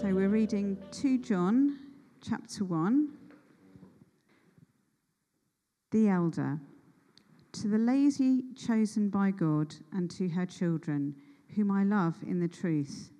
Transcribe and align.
So 0.00 0.14
we're 0.14 0.28
reading 0.28 0.78
2 0.92 1.18
John 1.18 1.76
chapter 2.20 2.64
1. 2.64 3.08
The 5.90 6.08
elder. 6.08 6.60
To 7.54 7.66
the 7.66 7.78
lazy 7.78 8.44
chosen 8.54 9.08
by 9.08 9.32
God 9.32 9.74
and 9.92 10.08
to 10.12 10.28
her 10.28 10.46
children, 10.46 11.16
whom 11.56 11.72
I 11.72 11.82
love 11.82 12.14
in 12.24 12.38
the 12.38 12.46
truth. 12.46 13.10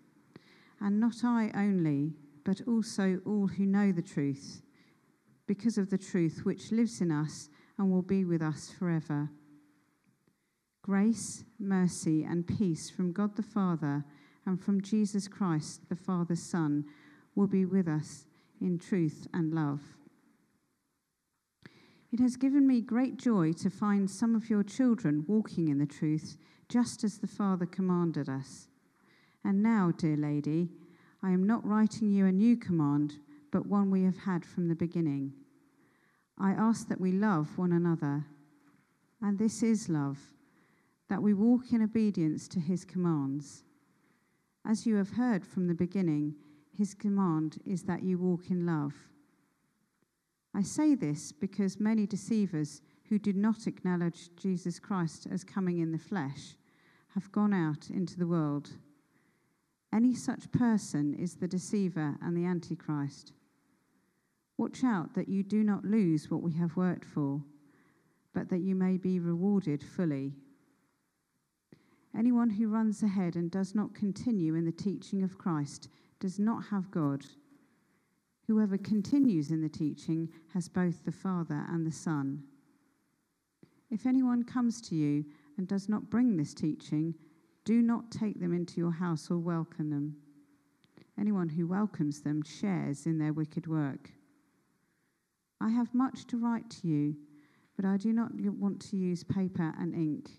And 0.80 1.00
not 1.00 1.24
I 1.24 1.50
only, 1.52 2.12
but 2.44 2.60
also 2.68 3.20
all 3.26 3.48
who 3.48 3.66
know 3.66 3.90
the 3.90 4.00
truth, 4.00 4.62
because 5.48 5.78
of 5.78 5.90
the 5.90 5.98
truth 5.98 6.42
which 6.44 6.70
lives 6.70 7.00
in 7.00 7.10
us 7.10 7.48
and 7.76 7.90
will 7.90 8.02
be 8.02 8.24
with 8.24 8.40
us 8.40 8.70
forever. 8.70 9.30
Grace, 10.82 11.42
mercy, 11.58 12.22
and 12.22 12.46
peace 12.46 12.88
from 12.88 13.12
God 13.12 13.34
the 13.34 13.42
Father 13.42 14.04
and 14.48 14.58
from 14.58 14.80
Jesus 14.80 15.28
Christ, 15.28 15.90
the 15.90 15.94
Father's 15.94 16.42
Son, 16.42 16.86
will 17.34 17.46
be 17.46 17.66
with 17.66 17.86
us 17.86 18.24
in 18.62 18.78
truth 18.78 19.26
and 19.34 19.52
love. 19.52 19.82
It 22.10 22.18
has 22.20 22.38
given 22.38 22.66
me 22.66 22.80
great 22.80 23.18
joy 23.18 23.52
to 23.52 23.68
find 23.68 24.10
some 24.10 24.34
of 24.34 24.48
your 24.48 24.62
children 24.62 25.26
walking 25.28 25.68
in 25.68 25.76
the 25.76 25.84
truth, 25.84 26.38
just 26.70 27.04
as 27.04 27.18
the 27.18 27.26
Father 27.26 27.66
commanded 27.66 28.30
us. 28.30 28.68
And 29.44 29.62
now, 29.62 29.92
dear 29.94 30.16
lady, 30.16 30.70
I 31.22 31.32
am 31.32 31.46
not 31.46 31.66
writing 31.66 32.10
you 32.10 32.24
a 32.24 32.32
new 32.32 32.56
command, 32.56 33.16
but 33.52 33.66
one 33.66 33.90
we 33.90 34.04
have 34.04 34.16
had 34.16 34.46
from 34.46 34.68
the 34.68 34.74
beginning. 34.74 35.34
I 36.38 36.52
ask 36.52 36.88
that 36.88 37.02
we 37.02 37.12
love 37.12 37.58
one 37.58 37.72
another. 37.72 38.24
And 39.20 39.38
this 39.38 39.62
is 39.62 39.90
love, 39.90 40.18
that 41.10 41.22
we 41.22 41.34
walk 41.34 41.70
in 41.70 41.82
obedience 41.82 42.48
to 42.48 42.60
his 42.60 42.86
commands. 42.86 43.64
As 44.68 44.84
you 44.84 44.96
have 44.96 45.12
heard 45.12 45.46
from 45.46 45.66
the 45.66 45.74
beginning, 45.74 46.34
his 46.76 46.92
command 46.92 47.56
is 47.64 47.84
that 47.84 48.02
you 48.02 48.18
walk 48.18 48.50
in 48.50 48.66
love. 48.66 48.92
I 50.54 50.60
say 50.60 50.94
this 50.94 51.32
because 51.32 51.80
many 51.80 52.06
deceivers 52.06 52.82
who 53.08 53.18
did 53.18 53.34
not 53.34 53.66
acknowledge 53.66 54.28
Jesus 54.36 54.78
Christ 54.78 55.26
as 55.30 55.42
coming 55.42 55.78
in 55.78 55.90
the 55.90 55.98
flesh 55.98 56.58
have 57.14 57.32
gone 57.32 57.54
out 57.54 57.88
into 57.88 58.18
the 58.18 58.26
world. 58.26 58.72
Any 59.90 60.14
such 60.14 60.52
person 60.52 61.14
is 61.14 61.36
the 61.36 61.48
deceiver 61.48 62.16
and 62.20 62.36
the 62.36 62.44
antichrist. 62.44 63.32
Watch 64.58 64.84
out 64.84 65.14
that 65.14 65.30
you 65.30 65.42
do 65.42 65.64
not 65.64 65.86
lose 65.86 66.30
what 66.30 66.42
we 66.42 66.52
have 66.52 66.76
worked 66.76 67.06
for, 67.06 67.42
but 68.34 68.50
that 68.50 68.60
you 68.60 68.74
may 68.74 68.98
be 68.98 69.18
rewarded 69.18 69.82
fully. 69.82 70.34
Anyone 72.18 72.50
who 72.50 72.66
runs 72.66 73.04
ahead 73.04 73.36
and 73.36 73.48
does 73.48 73.76
not 73.76 73.94
continue 73.94 74.56
in 74.56 74.64
the 74.64 74.72
teaching 74.72 75.22
of 75.22 75.38
Christ 75.38 75.88
does 76.18 76.40
not 76.40 76.64
have 76.64 76.90
God. 76.90 77.24
Whoever 78.48 78.76
continues 78.76 79.52
in 79.52 79.62
the 79.62 79.68
teaching 79.68 80.28
has 80.52 80.68
both 80.68 81.04
the 81.04 81.12
Father 81.12 81.64
and 81.68 81.86
the 81.86 81.92
Son. 81.92 82.42
If 83.88 84.04
anyone 84.04 84.42
comes 84.42 84.80
to 84.88 84.96
you 84.96 85.26
and 85.58 85.68
does 85.68 85.88
not 85.88 86.10
bring 86.10 86.36
this 86.36 86.54
teaching, 86.54 87.14
do 87.64 87.82
not 87.82 88.10
take 88.10 88.40
them 88.40 88.52
into 88.52 88.80
your 88.80 88.90
house 88.90 89.30
or 89.30 89.38
welcome 89.38 89.88
them. 89.88 90.16
Anyone 91.20 91.48
who 91.48 91.68
welcomes 91.68 92.20
them 92.20 92.42
shares 92.42 93.06
in 93.06 93.18
their 93.18 93.32
wicked 93.32 93.68
work. 93.68 94.10
I 95.60 95.68
have 95.68 95.94
much 95.94 96.26
to 96.26 96.36
write 96.36 96.68
to 96.70 96.88
you, 96.88 97.14
but 97.76 97.84
I 97.84 97.96
do 97.96 98.12
not 98.12 98.32
want 98.34 98.80
to 98.90 98.96
use 98.96 99.22
paper 99.22 99.72
and 99.78 99.94
ink. 99.94 100.30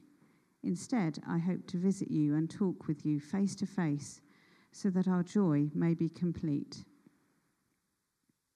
Instead, 0.63 1.19
I 1.27 1.38
hope 1.38 1.67
to 1.67 1.77
visit 1.77 2.11
you 2.11 2.35
and 2.35 2.49
talk 2.49 2.88
with 2.88 3.05
you 3.05 3.19
face 3.19 3.55
to 3.55 3.65
face 3.65 4.21
so 4.71 4.89
that 4.89 5.07
our 5.07 5.23
joy 5.23 5.70
may 5.73 5.93
be 5.93 6.09
complete. 6.09 6.83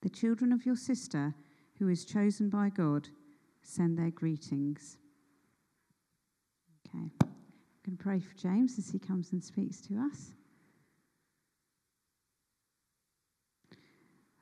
The 0.02 0.10
children 0.10 0.52
of 0.52 0.66
your 0.66 0.76
sister, 0.76 1.34
who 1.80 1.88
is 1.88 2.06
chosen 2.06 2.50
by 2.50 2.70
God, 2.70 3.08
send 3.62 3.98
their 3.98 4.12
greetings. 4.12 4.98
Okay, 6.86 7.10
I'm 7.22 7.32
going 7.86 7.98
to 7.98 8.04
pray 8.04 8.20
for 8.20 8.36
James 8.36 8.78
as 8.78 8.90
he 8.90 9.00
comes 9.00 9.32
and 9.32 9.44
speaks 9.44 9.80
to 9.82 9.98
us. 9.98 10.34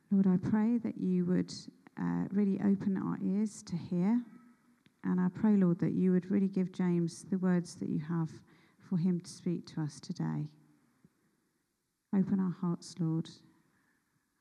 Lord, 0.09 0.27
I 0.27 0.37
pray 0.37 0.77
that 0.79 0.97
you 0.97 1.25
would 1.25 1.53
uh, 1.97 2.25
really 2.31 2.59
open 2.59 2.97
our 2.97 3.17
ears 3.23 3.63
to 3.63 3.77
hear 3.77 4.21
and 5.03 5.19
I 5.19 5.27
pray, 5.33 5.55
Lord, 5.55 5.79
that 5.79 5.93
you 5.93 6.11
would 6.11 6.29
really 6.29 6.47
give 6.47 6.71
James 6.71 7.25
the 7.29 7.37
words 7.37 7.75
that 7.75 7.89
you 7.89 7.99
have 7.99 8.29
for 8.79 8.97
him 8.97 9.19
to 9.19 9.29
speak 9.29 9.65
to 9.73 9.81
us 9.81 9.99
today. 9.99 10.47
Open 12.15 12.39
our 12.39 12.55
hearts, 12.61 12.95
Lord, 12.99 13.29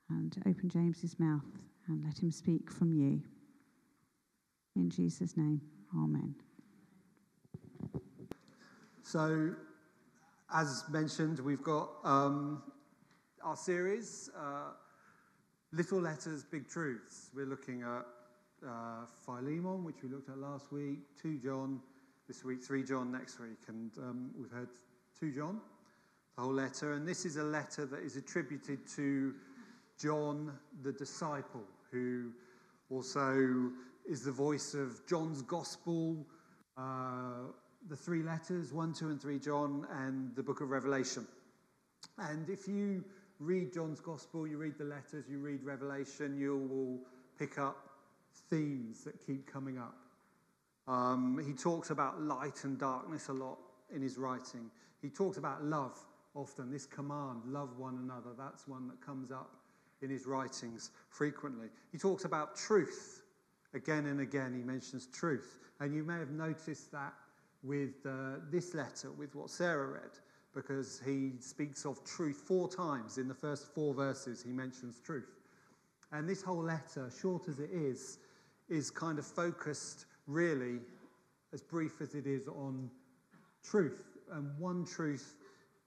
and 0.09 0.35
open 0.45 0.69
James's 0.69 1.17
mouth 1.19 1.45
and 1.87 2.03
let 2.03 2.21
him 2.21 2.31
speak 2.31 2.69
from 2.69 2.93
you. 2.93 3.21
In 4.75 4.89
Jesus' 4.89 5.35
name, 5.35 5.61
Amen. 5.95 6.35
So, 9.03 9.53
as 10.53 10.85
mentioned, 10.89 11.39
we've 11.39 11.63
got 11.63 11.89
um, 12.03 12.61
our 13.43 13.57
series, 13.57 14.29
uh, 14.37 14.71
Little 15.73 15.99
Letters, 15.99 16.43
Big 16.43 16.69
Truths. 16.69 17.29
We're 17.35 17.45
looking 17.45 17.81
at 17.81 18.05
uh, 18.65 19.05
Philemon, 19.25 19.83
which 19.83 20.03
we 20.03 20.09
looked 20.09 20.29
at 20.29 20.37
last 20.37 20.71
week, 20.71 20.99
2 21.21 21.39
John 21.39 21.79
this 22.27 22.43
week, 22.43 22.63
3 22.63 22.83
John 22.83 23.11
next 23.11 23.39
week. 23.39 23.59
And 23.67 23.91
um, 23.97 24.31
we've 24.37 24.51
heard 24.51 24.69
2 25.19 25.31
John, 25.31 25.59
the 26.35 26.43
whole 26.43 26.53
letter. 26.53 26.93
And 26.93 27.07
this 27.07 27.25
is 27.25 27.37
a 27.37 27.43
letter 27.43 27.85
that 27.85 28.01
is 28.01 28.15
attributed 28.15 28.87
to 28.95 29.33
John 29.99 30.51
the 30.83 30.91
disciple, 30.91 31.63
who 31.91 32.31
also 32.89 33.71
is 34.09 34.23
the 34.23 34.31
voice 34.31 34.73
of 34.73 35.05
John's 35.07 35.41
gospel, 35.41 36.25
uh, 36.77 37.51
the 37.89 37.95
three 37.95 38.23
letters 38.23 38.71
1, 38.73 38.93
2, 38.93 39.09
and 39.09 39.21
3 39.21 39.39
John, 39.39 39.87
and 39.91 40.35
the 40.35 40.43
book 40.43 40.61
of 40.61 40.69
Revelation. 40.69 41.27
And 42.17 42.49
if 42.49 42.67
you 42.67 43.03
read 43.39 43.73
John's 43.73 43.99
gospel, 43.99 44.47
you 44.47 44.57
read 44.57 44.77
the 44.77 44.85
letters, 44.85 45.25
you 45.29 45.39
read 45.39 45.63
Revelation, 45.63 46.37
you 46.37 46.57
will 46.57 46.99
pick 47.37 47.57
up 47.57 47.90
themes 48.49 49.03
that 49.03 49.25
keep 49.25 49.51
coming 49.51 49.77
up. 49.77 49.95
Um, 50.87 51.41
he 51.45 51.53
talks 51.53 51.89
about 51.89 52.21
light 52.21 52.63
and 52.63 52.77
darkness 52.77 53.27
a 53.29 53.33
lot 53.33 53.57
in 53.93 54.01
his 54.01 54.17
writing. 54.17 54.69
He 55.01 55.09
talks 55.09 55.37
about 55.37 55.63
love 55.63 55.97
often, 56.35 56.71
this 56.71 56.85
command, 56.85 57.41
love 57.45 57.77
one 57.77 57.97
another. 58.03 58.31
That's 58.37 58.67
one 58.67 58.87
that 58.87 59.01
comes 59.05 59.31
up 59.31 59.51
in 60.01 60.09
his 60.09 60.25
writings 60.25 60.91
frequently. 61.09 61.67
He 61.91 61.97
talks 61.97 62.25
about 62.25 62.55
truth 62.55 63.23
again 63.73 64.07
and 64.07 64.21
again. 64.21 64.53
He 64.55 64.63
mentions 64.63 65.07
truth. 65.07 65.59
And 65.79 65.93
you 65.93 66.03
may 66.03 66.19
have 66.19 66.31
noticed 66.31 66.91
that 66.91 67.13
with 67.63 68.05
uh, 68.05 68.39
this 68.51 68.73
letter, 68.73 69.11
with 69.11 69.35
what 69.35 69.49
Sarah 69.49 69.87
read, 69.87 70.11
because 70.53 71.01
he 71.05 71.33
speaks 71.39 71.85
of 71.85 72.03
truth 72.03 72.43
four 72.45 72.67
times. 72.67 73.17
In 73.17 73.27
the 73.27 73.33
first 73.33 73.73
four 73.73 73.93
verses, 73.93 74.43
he 74.43 74.51
mentions 74.51 74.99
truth. 74.99 75.40
And 76.11 76.27
this 76.27 76.41
whole 76.41 76.63
letter, 76.63 77.09
short 77.21 77.47
as 77.47 77.59
it 77.59 77.69
is, 77.71 78.19
is 78.69 78.89
kind 78.89 79.19
of 79.19 79.25
focused 79.25 80.05
really, 80.27 80.79
as 81.53 81.61
brief 81.61 82.01
as 82.01 82.15
it 82.15 82.27
is, 82.27 82.47
on 82.47 82.89
truth. 83.63 84.17
And 84.31 84.57
one 84.57 84.85
truth 84.85 85.35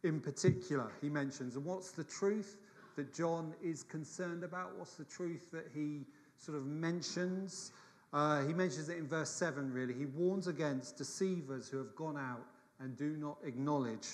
in 0.03 0.21
particular 0.21 0.93
he 1.01 1.09
mentions. 1.09 1.57
And 1.57 1.65
what's 1.65 1.91
the 1.91 2.05
truth 2.05 2.59
that 2.97 3.13
John 3.13 3.55
is 3.63 3.83
concerned 3.83 4.45
about? 4.45 4.77
What's 4.79 4.95
the 4.95 5.05
truth 5.05 5.51
that 5.53 5.67
he 5.75 6.07
sort 6.37 6.57
of 6.57 6.67
mentions? 6.67 7.73
Uh, 8.13 8.47
he 8.47 8.53
mentions 8.53 8.89
it 8.89 8.99
in 8.99 9.09
verse 9.09 9.31
7, 9.31 9.73
really. 9.73 9.95
He 9.95 10.07
warns 10.07 10.47
against 10.47 10.97
deceivers 10.97 11.69
who 11.69 11.79
have 11.79 11.95
gone 11.97 12.17
out 12.17 12.45
and 12.81 12.97
do 12.97 13.17
not 13.17 13.39
acknowledge 13.45 14.07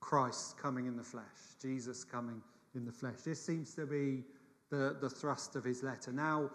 Christ 0.00 0.58
coming 0.58 0.86
in 0.86 0.96
the 0.96 1.02
flesh, 1.02 1.24
Jesus 1.60 2.02
coming 2.02 2.42
in 2.74 2.84
the 2.84 2.92
flesh. 2.92 3.20
This 3.24 3.40
seems 3.40 3.74
to 3.74 3.86
be 3.86 4.24
the, 4.70 4.96
the 5.00 5.10
thrust 5.10 5.56
of 5.56 5.64
his 5.64 5.82
letter. 5.82 6.12
Now, 6.12 6.50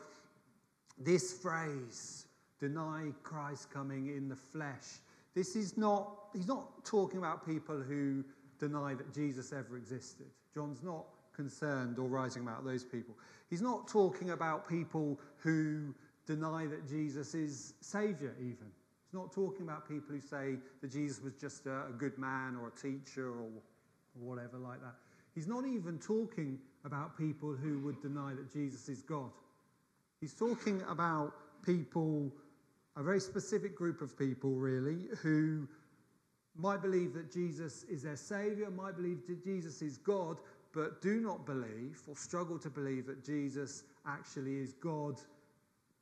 this 0.98 1.34
phrase, 1.34 2.26
deny 2.60 3.12
Christ 3.24 3.70
coming 3.70 4.08
in 4.08 4.30
the 4.30 4.36
flesh, 4.36 5.00
this 5.34 5.56
is 5.56 5.78
not, 5.78 6.30
he's 6.34 6.48
not 6.48 6.86
talking 6.86 7.20
about 7.20 7.46
people 7.46 7.80
who 7.80 8.24
deny 8.58 8.94
that 8.96 9.14
Jesus 9.14 9.52
ever 9.52 9.78
existed. 9.78 10.28
John's 10.54 10.82
not 10.82 11.06
concerned 11.36 12.00
or 12.00 12.08
writing 12.08 12.44
about 12.44 12.64
those 12.64 12.86
people. 12.86 13.14
He's 13.50 13.62
not 13.62 13.88
talking 13.88 14.30
about 14.32 14.68
people 14.68 15.20
who 15.38 15.94
deny 16.26 16.66
that 16.68 16.88
Jesus 16.88 17.36
is 17.36 17.74
Savior, 17.82 18.34
even. 18.40 18.72
He's 19.06 19.14
not 19.14 19.34
talking 19.34 19.64
about 19.64 19.88
people 19.88 20.16
who 20.16 20.22
say 20.22 20.56
that 20.82 20.92
Jesus 20.92 21.22
was 21.22 21.34
just 21.34 21.66
a, 21.66 21.88
a 21.88 21.94
good 21.98 22.18
man 22.18 22.58
or 22.60 22.70
a 22.70 22.72
teacher 22.72 23.28
or, 23.28 23.42
or 23.42 24.36
whatever 24.36 24.58
like 24.58 24.82
that. 24.82 24.96
He's 25.36 25.48
not 25.48 25.66
even 25.66 26.00
talking 26.00 26.58
about 26.86 27.18
people 27.18 27.54
who 27.54 27.80
would 27.80 28.02
deny 28.02 28.34
that 28.34 28.52
Jesus 28.52 28.88
is 28.88 29.02
God. 29.02 29.32
He's 30.22 30.34
talking 30.34 30.82
about 30.88 31.34
people, 31.66 32.32
a 32.96 33.04
very 33.04 33.20
specific 33.20 33.76
group 33.76 34.02
of 34.02 34.18
people, 34.18 34.52
really, 34.52 35.08
who 35.22 35.68
might 36.56 36.82
believe 36.82 37.14
that 37.14 37.32
Jesus 37.32 37.84
is 37.84 38.04
their 38.04 38.16
Savior, 38.16 38.70
might 38.70 38.96
believe 38.96 39.26
that 39.28 39.44
Jesus 39.44 39.82
is 39.82 39.98
God, 39.98 40.38
but 40.74 41.02
do 41.02 41.20
not 41.20 41.46
believe 41.46 42.02
or 42.08 42.16
struggle 42.16 42.60
to 42.60 42.70
believe 42.70 43.06
that 43.08 43.26
Jesus 43.26 43.84
actually 44.08 44.60
is 44.60 44.74
God 44.74 45.20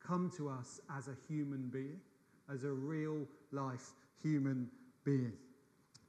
come 0.05 0.31
to 0.37 0.49
us 0.49 0.81
as 0.95 1.07
a 1.07 1.15
human 1.27 1.69
being, 1.69 1.99
as 2.53 2.65
a 2.65 2.71
real 2.71 3.25
life 3.51 3.93
human 4.21 4.69
being. 5.03 5.33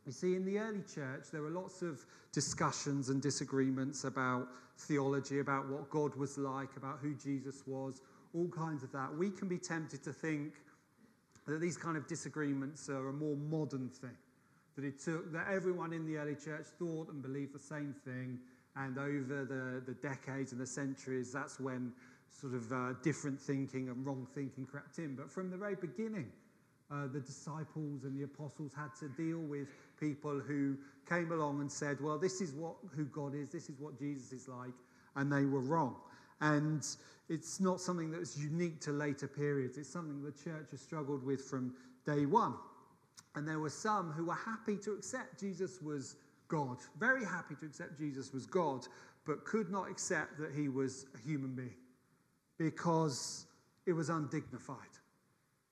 You 0.06 0.12
see, 0.12 0.34
in 0.34 0.44
the 0.44 0.58
early 0.58 0.82
church, 0.82 1.30
there 1.32 1.42
were 1.42 1.50
lots 1.50 1.80
of 1.80 2.04
discussions 2.32 3.08
and 3.08 3.22
disagreements 3.22 4.04
about 4.04 4.48
theology, 4.78 5.38
about 5.38 5.68
what 5.68 5.88
God 5.88 6.14
was 6.16 6.36
like, 6.36 6.76
about 6.76 6.98
who 7.00 7.14
Jesus 7.14 7.62
was, 7.66 8.02
all 8.34 8.48
kinds 8.48 8.82
of 8.82 8.92
that. 8.92 9.14
We 9.16 9.30
can 9.30 9.48
be 9.48 9.58
tempted 9.58 10.02
to 10.04 10.12
think 10.12 10.54
that 11.46 11.60
these 11.60 11.76
kind 11.76 11.96
of 11.96 12.06
disagreements 12.06 12.88
are 12.88 13.08
a 13.08 13.12
more 13.12 13.36
modern 13.36 13.88
thing, 13.88 14.16
that 14.76 14.84
it 14.84 14.98
took 14.98 15.32
that 15.32 15.46
everyone 15.50 15.92
in 15.92 16.04
the 16.04 16.16
early 16.18 16.34
church 16.34 16.66
thought 16.78 17.08
and 17.08 17.22
believed 17.22 17.54
the 17.54 17.58
same 17.58 17.94
thing, 18.04 18.38
and 18.76 18.98
over 18.98 19.44
the, 19.44 19.82
the 19.86 19.94
decades 20.02 20.52
and 20.52 20.60
the 20.60 20.66
centuries, 20.66 21.32
that's 21.32 21.60
when 21.60 21.92
sort 22.28 22.54
of 22.54 22.72
uh, 22.72 22.92
different 23.02 23.40
thinking 23.40 23.88
and 23.88 24.04
wrong 24.04 24.26
thinking 24.34 24.66
crept 24.66 24.98
in. 24.98 25.14
But 25.14 25.30
from 25.30 25.50
the 25.50 25.56
very 25.56 25.76
beginning, 25.76 26.30
uh, 26.90 27.06
the 27.06 27.20
disciples 27.20 28.04
and 28.04 28.18
the 28.18 28.24
apostles 28.24 28.72
had 28.76 28.94
to 29.00 29.08
deal 29.08 29.38
with 29.38 29.68
people 29.98 30.38
who 30.38 30.76
came 31.08 31.32
along 31.32 31.60
and 31.60 31.70
said, 31.70 32.00
well, 32.00 32.18
this 32.18 32.40
is 32.40 32.52
what, 32.52 32.74
who 32.94 33.04
God 33.06 33.34
is, 33.34 33.50
this 33.50 33.68
is 33.68 33.78
what 33.78 33.98
Jesus 33.98 34.32
is 34.32 34.48
like, 34.48 34.74
and 35.16 35.32
they 35.32 35.44
were 35.44 35.60
wrong. 35.60 35.96
And 36.40 36.86
it's 37.28 37.60
not 37.60 37.80
something 37.80 38.10
that's 38.10 38.36
unique 38.36 38.80
to 38.82 38.90
later 38.90 39.26
periods. 39.26 39.78
It's 39.78 39.88
something 39.88 40.22
the 40.22 40.32
church 40.32 40.66
has 40.72 40.80
struggled 40.80 41.24
with 41.24 41.42
from 41.42 41.74
day 42.04 42.26
one. 42.26 42.54
And 43.34 43.48
there 43.48 43.58
were 43.58 43.70
some 43.70 44.12
who 44.12 44.26
were 44.26 44.34
happy 44.34 44.76
to 44.78 44.92
accept 44.92 45.40
Jesus 45.40 45.80
was 45.80 46.16
God, 46.48 46.78
very 46.98 47.24
happy 47.24 47.54
to 47.56 47.66
accept 47.66 47.98
Jesus 47.98 48.32
was 48.32 48.46
God, 48.46 48.86
but 49.24 49.44
could 49.44 49.70
not 49.70 49.90
accept 49.90 50.38
that 50.38 50.52
he 50.52 50.68
was 50.68 51.06
a 51.14 51.26
human 51.26 51.54
being 51.54 51.74
because 52.58 53.46
it 53.86 53.92
was 53.92 54.10
undignified. 54.10 54.76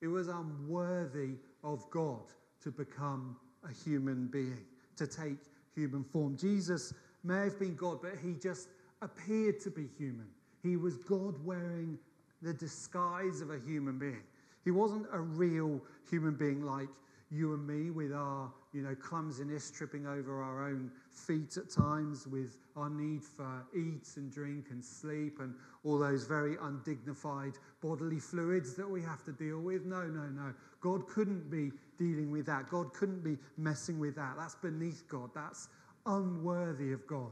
It 0.03 0.07
was 0.07 0.27
unworthy 0.27 1.37
of 1.63 1.89
God 1.89 2.25
to 2.61 2.71
become 2.71 3.37
a 3.63 3.71
human 3.71 4.27
being, 4.27 4.65
to 4.97 5.07
take 5.07 5.37
human 5.73 6.03
form. 6.03 6.35
Jesus 6.35 6.93
may 7.23 7.45
have 7.45 7.57
been 7.57 7.73
God, 7.75 8.01
but 8.01 8.15
he 8.21 8.33
just 8.33 8.67
appeared 9.01 9.61
to 9.61 9.71
be 9.71 9.87
human. 9.97 10.27
He 10.61 10.75
was 10.75 10.97
God 10.97 11.41
wearing 11.45 11.97
the 12.41 12.53
disguise 12.53 13.39
of 13.39 13.49
a 13.49 13.59
human 13.59 13.97
being. 13.97 14.23
He 14.65 14.71
wasn't 14.71 15.05
a 15.13 15.21
real 15.21 15.79
human 16.09 16.35
being 16.35 16.63
like 16.63 16.89
you 17.33 17.53
and 17.53 17.65
me 17.65 17.89
with 17.89 18.13
our 18.13 18.51
you 18.73 18.81
know 18.81 18.95
clumsiness 18.95 19.71
tripping 19.71 20.05
over 20.05 20.41
our 20.43 20.67
own 20.67 20.91
feet 21.09 21.57
at 21.57 21.69
times 21.69 22.27
with 22.27 22.57
our 22.75 22.89
need 22.89 23.23
for 23.23 23.65
eat 23.75 24.07
and 24.17 24.31
drink 24.31 24.67
and 24.69 24.83
sleep 24.83 25.39
and 25.39 25.53
all 25.83 25.97
those 25.97 26.25
very 26.25 26.55
undignified 26.61 27.53
bodily 27.81 28.19
fluids 28.19 28.75
that 28.75 28.89
we 28.89 29.01
have 29.01 29.23
to 29.23 29.31
deal 29.31 29.59
with. 29.59 29.85
No 29.85 30.03
no 30.03 30.27
no. 30.27 30.53
God 30.79 31.07
couldn't 31.07 31.49
be 31.49 31.71
dealing 31.97 32.31
with 32.31 32.45
that. 32.45 32.69
God 32.69 32.93
couldn't 32.93 33.23
be 33.23 33.37
messing 33.57 33.99
with 33.99 34.15
that. 34.15 34.35
That's 34.37 34.55
beneath 34.55 35.07
god. 35.07 35.31
That's 35.33 35.69
unworthy 36.05 36.91
of 36.91 37.07
god 37.07 37.31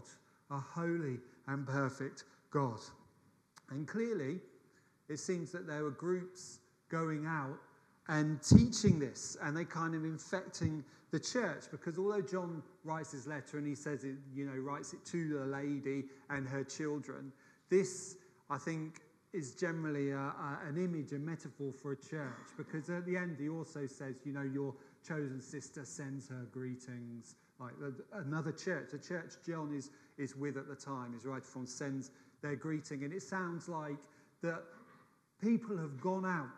a 0.51 0.59
holy 0.59 1.17
and 1.47 1.65
perfect 1.65 2.25
god. 2.51 2.79
And 3.69 3.87
clearly 3.87 4.39
it 5.09 5.17
seems 5.17 5.51
that 5.51 5.65
there 5.65 5.83
were 5.83 5.91
groups 5.91 6.59
going 6.89 7.25
out 7.25 7.57
and 8.07 8.41
teaching 8.41 8.99
this, 8.99 9.37
and 9.41 9.55
they 9.55 9.65
kind 9.65 9.95
of 9.95 10.03
infecting 10.03 10.83
the 11.11 11.19
church 11.19 11.65
because 11.71 11.97
although 11.97 12.21
John 12.21 12.63
writes 12.83 13.11
his 13.11 13.27
letter 13.27 13.57
and 13.57 13.67
he 13.67 13.75
says 13.75 14.03
it, 14.03 14.15
you 14.33 14.45
know, 14.45 14.57
writes 14.57 14.93
it 14.93 15.03
to 15.05 15.39
the 15.39 15.45
lady 15.45 16.05
and 16.29 16.47
her 16.47 16.63
children, 16.63 17.31
this, 17.69 18.15
I 18.49 18.57
think, 18.57 19.01
is 19.33 19.53
generally 19.55 20.11
a, 20.11 20.17
a, 20.17 20.59
an 20.67 20.77
image, 20.77 21.11
a 21.13 21.19
metaphor 21.19 21.71
for 21.71 21.93
a 21.93 21.97
church 21.97 22.49
because 22.57 22.89
at 22.89 23.05
the 23.05 23.15
end 23.17 23.37
he 23.39 23.49
also 23.49 23.85
says, 23.87 24.15
you 24.23 24.33
know, 24.33 24.41
your 24.41 24.73
chosen 25.07 25.41
sister 25.41 25.85
sends 25.85 26.29
her 26.29 26.47
greetings. 26.51 27.35
Like 27.59 27.73
another 28.13 28.51
church, 28.51 28.89
the 28.91 28.97
church 28.97 29.33
John 29.45 29.73
is, 29.73 29.91
is 30.17 30.35
with 30.35 30.57
at 30.57 30.67
the 30.67 30.75
time, 30.75 31.13
is 31.15 31.25
right 31.25 31.45
from, 31.45 31.65
sends 31.67 32.11
their 32.41 32.55
greeting. 32.55 33.03
And 33.03 33.13
it 33.13 33.21
sounds 33.21 33.69
like 33.69 33.97
that 34.41 34.63
people 35.41 35.77
have 35.77 36.01
gone 36.01 36.25
out 36.25 36.49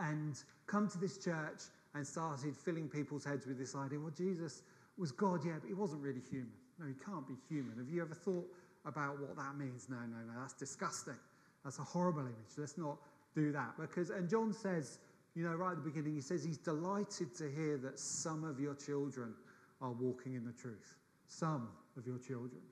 and 0.00 0.42
come 0.66 0.88
to 0.88 0.98
this 0.98 1.18
church 1.18 1.62
and 1.94 2.06
started 2.06 2.56
filling 2.56 2.88
people's 2.88 3.24
heads 3.24 3.46
with 3.46 3.58
this 3.58 3.74
idea 3.74 3.98
well, 3.98 4.12
Jesus 4.16 4.62
was 4.96 5.12
God, 5.12 5.44
yeah, 5.44 5.54
but 5.60 5.68
he 5.68 5.74
wasn't 5.74 6.02
really 6.02 6.22
human. 6.30 6.52
No, 6.78 6.86
he 6.86 6.94
can't 7.04 7.26
be 7.26 7.34
human. 7.48 7.76
Have 7.78 7.88
you 7.88 8.02
ever 8.02 8.14
thought 8.14 8.46
about 8.86 9.20
what 9.20 9.36
that 9.36 9.56
means? 9.56 9.88
No, 9.88 9.96
no, 9.96 10.16
no, 10.26 10.40
that's 10.40 10.54
disgusting. 10.54 11.16
That's 11.64 11.78
a 11.78 11.82
horrible 11.82 12.20
image. 12.20 12.56
Let's 12.56 12.78
not 12.78 12.96
do 13.34 13.52
that. 13.52 13.74
Because, 13.78 14.10
and 14.10 14.28
John 14.28 14.52
says, 14.52 14.98
you 15.34 15.44
know, 15.44 15.54
right 15.54 15.72
at 15.72 15.76
the 15.76 15.90
beginning, 15.90 16.14
he 16.14 16.20
says 16.20 16.42
he's 16.42 16.58
delighted 16.58 17.34
to 17.36 17.50
hear 17.50 17.76
that 17.78 17.98
some 17.98 18.44
of 18.44 18.58
your 18.58 18.74
children 18.74 19.34
are 19.80 19.92
walking 19.92 20.34
in 20.34 20.44
the 20.44 20.52
truth. 20.52 20.96
Some 21.26 21.68
of 21.96 22.06
your 22.06 22.18
children. 22.18 22.62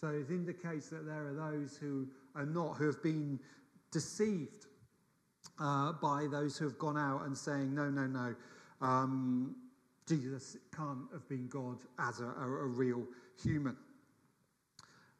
So 0.00 0.08
it 0.08 0.30
indicates 0.30 0.88
that 0.90 1.04
there 1.04 1.26
are 1.26 1.34
those 1.34 1.76
who 1.76 2.06
are 2.36 2.46
not, 2.46 2.76
who 2.76 2.86
have 2.86 3.02
been 3.02 3.40
deceived 3.90 4.67
uh, 5.58 5.92
by 5.92 6.26
those 6.30 6.56
who 6.56 6.64
have 6.64 6.78
gone 6.78 6.96
out 6.96 7.26
and 7.26 7.36
saying, 7.36 7.74
no, 7.74 7.90
no, 7.90 8.06
no, 8.06 8.34
um, 8.80 9.56
Jesus 10.06 10.56
can't 10.74 11.10
have 11.12 11.28
been 11.28 11.48
God 11.48 11.78
as 11.98 12.20
a, 12.20 12.26
a, 12.26 12.44
a 12.44 12.66
real 12.66 13.04
human. 13.42 13.76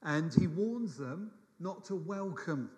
And 0.02 0.32
he 0.32 0.46
warns 0.46 0.96
them 0.96 1.32
not 1.60 1.84
to 1.86 1.96
welcome 1.96 2.70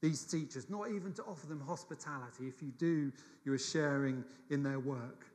these 0.00 0.24
teachers, 0.24 0.68
not 0.68 0.90
even 0.90 1.12
to 1.14 1.22
offer 1.22 1.46
them 1.46 1.60
hospitality. 1.60 2.46
If 2.46 2.62
you 2.62 2.72
do, 2.78 3.12
you 3.44 3.52
are 3.52 3.58
sharing 3.58 4.24
in 4.50 4.62
their 4.62 4.78
work. 4.78 5.26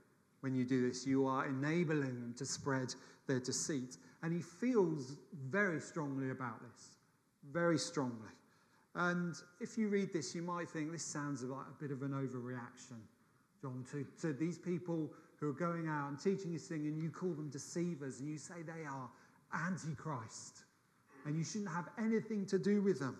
When 0.42 0.54
you 0.56 0.66
do 0.66 0.88
this, 0.88 1.06
you 1.08 1.26
are 1.26 1.48
enabling 1.48 2.02
them 2.02 2.34
to 2.38 2.46
spread 2.46 2.94
their 3.28 3.40
deceit. 3.40 3.98
And 4.22 4.34
he 4.34 4.42
feels 4.42 5.16
very 5.50 5.80
strongly 5.80 6.32
about 6.32 6.60
this, 6.62 6.90
very 7.52 7.78
strongly. 7.78 8.30
And 8.96 9.36
if 9.60 9.78
you 9.78 9.88
read 9.88 10.14
this, 10.14 10.36
you 10.36 10.42
might 10.42 10.70
think 10.70 10.92
this 10.92 11.04
sounds 11.04 11.44
like 11.44 11.66
a 11.68 11.82
bit 11.82 11.92
of 11.92 12.04
an 12.04 12.12
overreaction, 12.12 13.00
John, 13.62 13.84
to, 13.92 14.06
to 14.22 14.34
these 14.34 14.58
people 14.58 15.12
who 15.40 15.50
are 15.50 15.54
going 15.54 15.88
out 15.88 16.10
and 16.10 16.20
teaching 16.20 16.54
this 16.54 16.68
thing, 16.68 16.86
and 16.86 17.02
you 17.02 17.10
call 17.10 17.32
them 17.32 17.50
deceivers, 17.50 18.20
and 18.20 18.30
you 18.30 18.38
say 18.38 18.56
they 18.66 18.86
are 18.86 19.10
antichrist, 19.54 20.64
and 21.26 21.36
you 21.36 21.44
shouldn't 21.44 21.72
have 21.72 21.90
anything 21.98 22.46
to 22.46 22.60
do 22.60 22.82
with 22.82 23.00
them. 23.00 23.18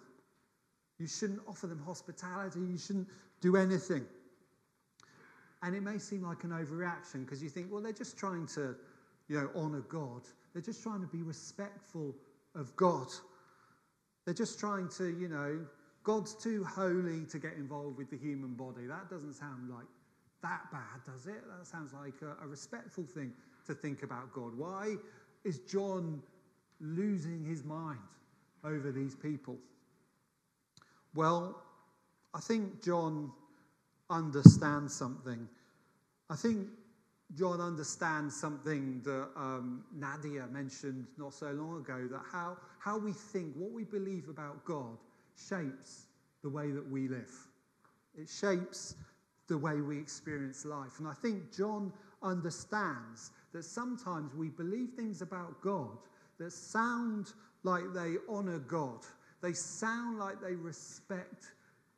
You 1.00 1.08
shouldn't 1.08 1.42
offer 1.48 1.68
them 1.68 1.82
hospitality, 1.84 2.60
you 2.60 2.78
shouldn't 2.78 3.10
do 3.42 3.58
anything. 3.58 4.06
And 5.64 5.76
it 5.76 5.82
may 5.82 5.98
seem 5.98 6.24
like 6.24 6.44
an 6.44 6.52
overreaction 6.52 7.26
because 7.26 7.42
you 7.42 7.50
think, 7.50 7.72
well, 7.72 7.82
they're 7.82 7.94
just 7.94 8.18
trying 8.18 8.46
to, 8.48 8.76
you 9.30 9.40
know, 9.40 9.50
honor 9.56 9.80
God. 9.90 10.22
They're 10.54 10.62
just 10.62 10.84
trying 10.84 11.02
to 11.02 11.08
be 11.08 11.24
respectful 11.24 12.14
of 12.54 12.76
God. 12.76 13.08
They're 14.26 14.34
just 14.34 14.60
trying 14.60 14.90
to, 14.98 15.10
you 15.10 15.28
know, 15.28 15.60
God's 16.04 16.36
too 16.36 16.64
holy 16.64 17.26
to 17.26 17.40
get 17.40 17.54
involved 17.54 17.98
with 17.98 18.10
the 18.10 18.18
human 18.18 18.54
body. 18.54 18.86
That 18.86 19.10
doesn't 19.10 19.34
sound 19.34 19.70
like 19.70 19.88
that 20.42 20.72
bad, 20.72 21.04
does 21.06 21.28
it? 21.28 21.44
That 21.58 21.66
sounds 21.66 21.94
like 21.94 22.16
a, 22.22 22.44
a 22.44 22.48
respectful 22.48 23.06
thing 23.06 23.32
to 23.66 23.74
think 23.74 24.04
about 24.04 24.34
God. 24.34 24.58
Why 24.58 24.96
is 25.44 25.60
John 25.60 26.22
losing 26.80 27.46
his 27.46 27.64
mind 27.64 28.00
over 28.64 28.92
these 28.92 29.16
people? 29.16 29.58
Well, 31.16 31.62
I 32.34 32.40
think 32.40 32.84
John 32.84 33.32
understands 34.10 34.94
something. 34.94 35.48
I 36.30 36.36
think 36.36 36.68
John 37.38 37.62
understands 37.62 38.36
something 38.36 39.02
that 39.04 39.28
um, 39.36 39.84
Nadia 39.96 40.46
mentioned 40.52 41.08
not 41.18 41.34
so 41.34 41.52
long 41.52 41.80
ago 41.80 42.08
that 42.12 42.22
how, 42.32 42.58
how 42.80 42.98
we 42.98 43.12
think, 43.12 43.56
what 43.56 43.72
we 43.72 43.84
believe 43.84 44.30
about 44.30 44.64
God, 44.66 44.98
shapes 45.36 46.06
the 46.44 46.50
way 46.50 46.72
that 46.72 46.88
we 46.88 47.08
live. 47.08 47.32
It 48.16 48.30
shapes 48.30 48.96
the 49.48 49.58
way 49.58 49.82
we 49.82 49.98
experience 49.98 50.66
life. 50.66 51.00
And 51.00 51.08
I 51.08 51.14
think 51.14 51.52
John 51.56 51.92
understands 52.22 53.32
that 53.52 53.64
sometimes 53.64 54.34
we 54.36 54.50
believe 54.50 54.90
things 54.96 55.22
about 55.22 55.60
God 55.62 55.98
that 56.38 56.52
sound 56.52 57.34
like 57.64 57.94
they 57.94 58.16
honor 58.30 58.60
God, 58.60 59.00
they 59.42 59.54
sound 59.54 60.20
like 60.20 60.42
they 60.42 60.56
respect 60.56 61.52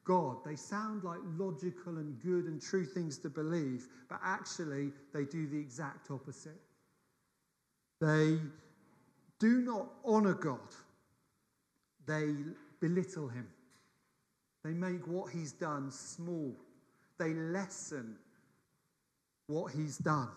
God. 0.05 0.37
They 0.45 0.55
sound 0.55 1.03
like 1.03 1.19
logical 1.37 1.97
and 1.97 2.19
good 2.21 2.45
and 2.45 2.61
true 2.61 2.85
things 2.85 3.17
to 3.19 3.29
believe, 3.29 3.87
but 4.07 4.19
actually 4.23 4.91
they 5.13 5.25
do 5.25 5.47
the 5.47 5.57
exact 5.57 6.09
opposite. 6.11 6.61
They 7.99 8.37
do 9.39 9.61
not 9.61 9.87
honor 10.05 10.33
God, 10.33 10.59
they 12.05 12.33
belittle 12.79 13.27
him. 13.27 13.47
They 14.63 14.71
make 14.71 15.05
what 15.07 15.31
he's 15.31 15.51
done 15.51 15.91
small, 15.91 16.55
they 17.17 17.33
lessen 17.33 18.15
what 19.47 19.71
he's 19.73 19.97
done. 19.97 20.29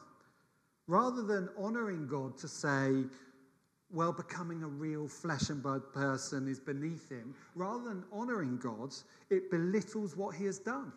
Rather 0.86 1.22
than 1.22 1.50
honoring 1.58 2.06
God 2.06 2.38
to 2.38 2.48
say, 2.48 3.04
well, 3.90 4.12
becoming 4.12 4.62
a 4.62 4.68
real 4.68 5.08
flesh 5.08 5.48
and 5.48 5.62
blood 5.62 5.92
person 5.94 6.46
is 6.46 6.60
beneath 6.60 7.08
him, 7.08 7.34
rather 7.54 7.84
than 7.84 8.04
honoring 8.12 8.58
God, 8.58 8.94
it 9.30 9.50
belittles 9.50 10.16
what 10.16 10.34
he 10.34 10.44
has 10.44 10.58
done. 10.58 10.92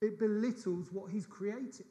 It 0.00 0.18
belittles 0.18 0.92
what 0.92 1.10
he's 1.10 1.26
created. 1.26 1.86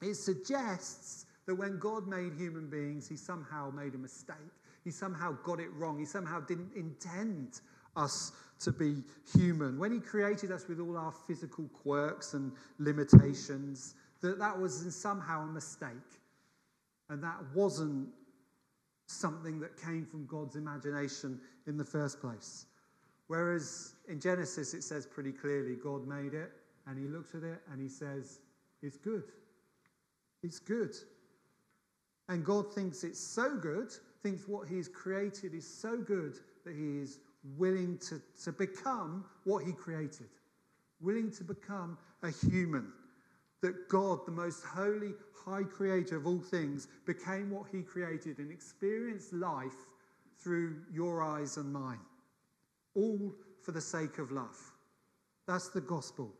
It 0.00 0.14
suggests 0.14 1.26
that 1.46 1.54
when 1.54 1.78
God 1.78 2.06
made 2.06 2.34
human 2.34 2.68
beings, 2.70 3.08
he 3.08 3.16
somehow 3.16 3.70
made 3.70 3.94
a 3.94 3.98
mistake. 3.98 4.36
He 4.84 4.90
somehow 4.90 5.36
got 5.42 5.60
it 5.60 5.72
wrong. 5.74 5.98
He 5.98 6.04
somehow 6.06 6.40
didn't 6.40 6.70
intend 6.74 7.60
us 7.96 8.32
to 8.60 8.72
be 8.72 9.02
human. 9.36 9.78
When 9.78 9.92
he 9.92 10.00
created 10.00 10.50
us 10.50 10.66
with 10.66 10.80
all 10.80 10.96
our 10.96 11.12
physical 11.26 11.68
quirks 11.74 12.34
and 12.34 12.52
limitations, 12.78 13.94
that 14.22 14.38
that 14.38 14.58
was 14.58 14.94
somehow 14.94 15.42
a 15.42 15.46
mistake. 15.46 15.88
And 17.10 17.22
that 17.22 17.38
wasn't 17.54 18.08
something 19.12 19.60
that 19.60 19.76
came 19.80 20.06
from 20.06 20.26
God's 20.26 20.56
imagination 20.56 21.40
in 21.66 21.76
the 21.76 21.84
first 21.84 22.20
place. 22.20 22.66
Whereas 23.28 23.94
in 24.08 24.20
Genesis, 24.20 24.74
it 24.74 24.82
says 24.82 25.06
pretty 25.06 25.32
clearly 25.32 25.76
God 25.76 26.06
made 26.06 26.34
it, 26.34 26.52
and 26.86 26.98
he 26.98 27.06
looks 27.06 27.34
at 27.34 27.42
it 27.42 27.62
and 27.70 27.80
he 27.80 27.88
says, 27.88 28.40
It's 28.82 28.96
good. 28.96 29.24
It's 30.42 30.58
good. 30.58 30.94
And 32.28 32.44
God 32.44 32.72
thinks 32.72 33.04
it's 33.04 33.20
so 33.20 33.56
good, 33.56 33.92
thinks 34.22 34.48
what 34.48 34.68
he's 34.68 34.88
created 34.88 35.54
is 35.54 35.66
so 35.66 35.98
good 35.98 36.38
that 36.64 36.74
he 36.74 36.98
is 36.98 37.18
willing 37.56 37.98
to, 37.98 38.20
to 38.44 38.52
become 38.52 39.24
what 39.44 39.64
he 39.64 39.72
created, 39.72 40.28
willing 41.00 41.30
to 41.32 41.44
become 41.44 41.98
a 42.22 42.30
human. 42.30 42.92
That 43.62 43.88
God, 43.88 44.26
the 44.26 44.32
most 44.32 44.62
holy, 44.64 45.12
high 45.44 45.64
creator 45.64 46.16
of 46.16 46.26
all 46.26 46.40
things, 46.40 46.88
became 47.06 47.50
what 47.50 47.66
he 47.70 47.82
created 47.82 48.38
and 48.38 48.50
experienced 48.50 49.32
life 49.32 49.86
through 50.38 50.76
your 50.92 51.22
eyes 51.22 51.56
and 51.56 51.72
mine. 51.72 52.00
All 52.94 53.32
for 53.62 53.72
the 53.72 53.80
sake 53.80 54.18
of 54.18 54.30
love. 54.32 54.58
That's 55.46 55.70
the 55.70 55.80
gospel. 55.80 56.32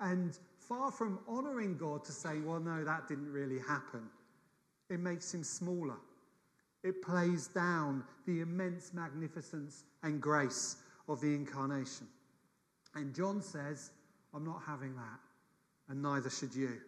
And 0.00 0.38
far 0.58 0.90
from 0.90 1.18
honoring 1.28 1.76
God 1.76 2.04
to 2.04 2.12
say, 2.12 2.40
well, 2.40 2.60
no, 2.60 2.84
that 2.84 3.08
didn't 3.08 3.32
really 3.32 3.58
happen, 3.58 4.08
it 4.88 5.00
makes 5.00 5.32
him 5.32 5.44
smaller. 5.44 5.98
It 6.82 7.02
plays 7.02 7.46
down 7.46 8.02
the 8.26 8.40
immense 8.40 8.92
magnificence 8.92 9.84
and 10.02 10.20
grace 10.20 10.76
of 11.08 11.20
the 11.20 11.34
incarnation. 11.34 12.08
And 12.94 13.14
John 13.14 13.40
says, 13.40 13.90
I'm 14.34 14.44
not 14.44 14.62
having 14.66 14.96
that, 14.96 15.20
and 15.92 16.02
neither 16.02 16.30
should 16.30 16.54
you. 16.54 16.78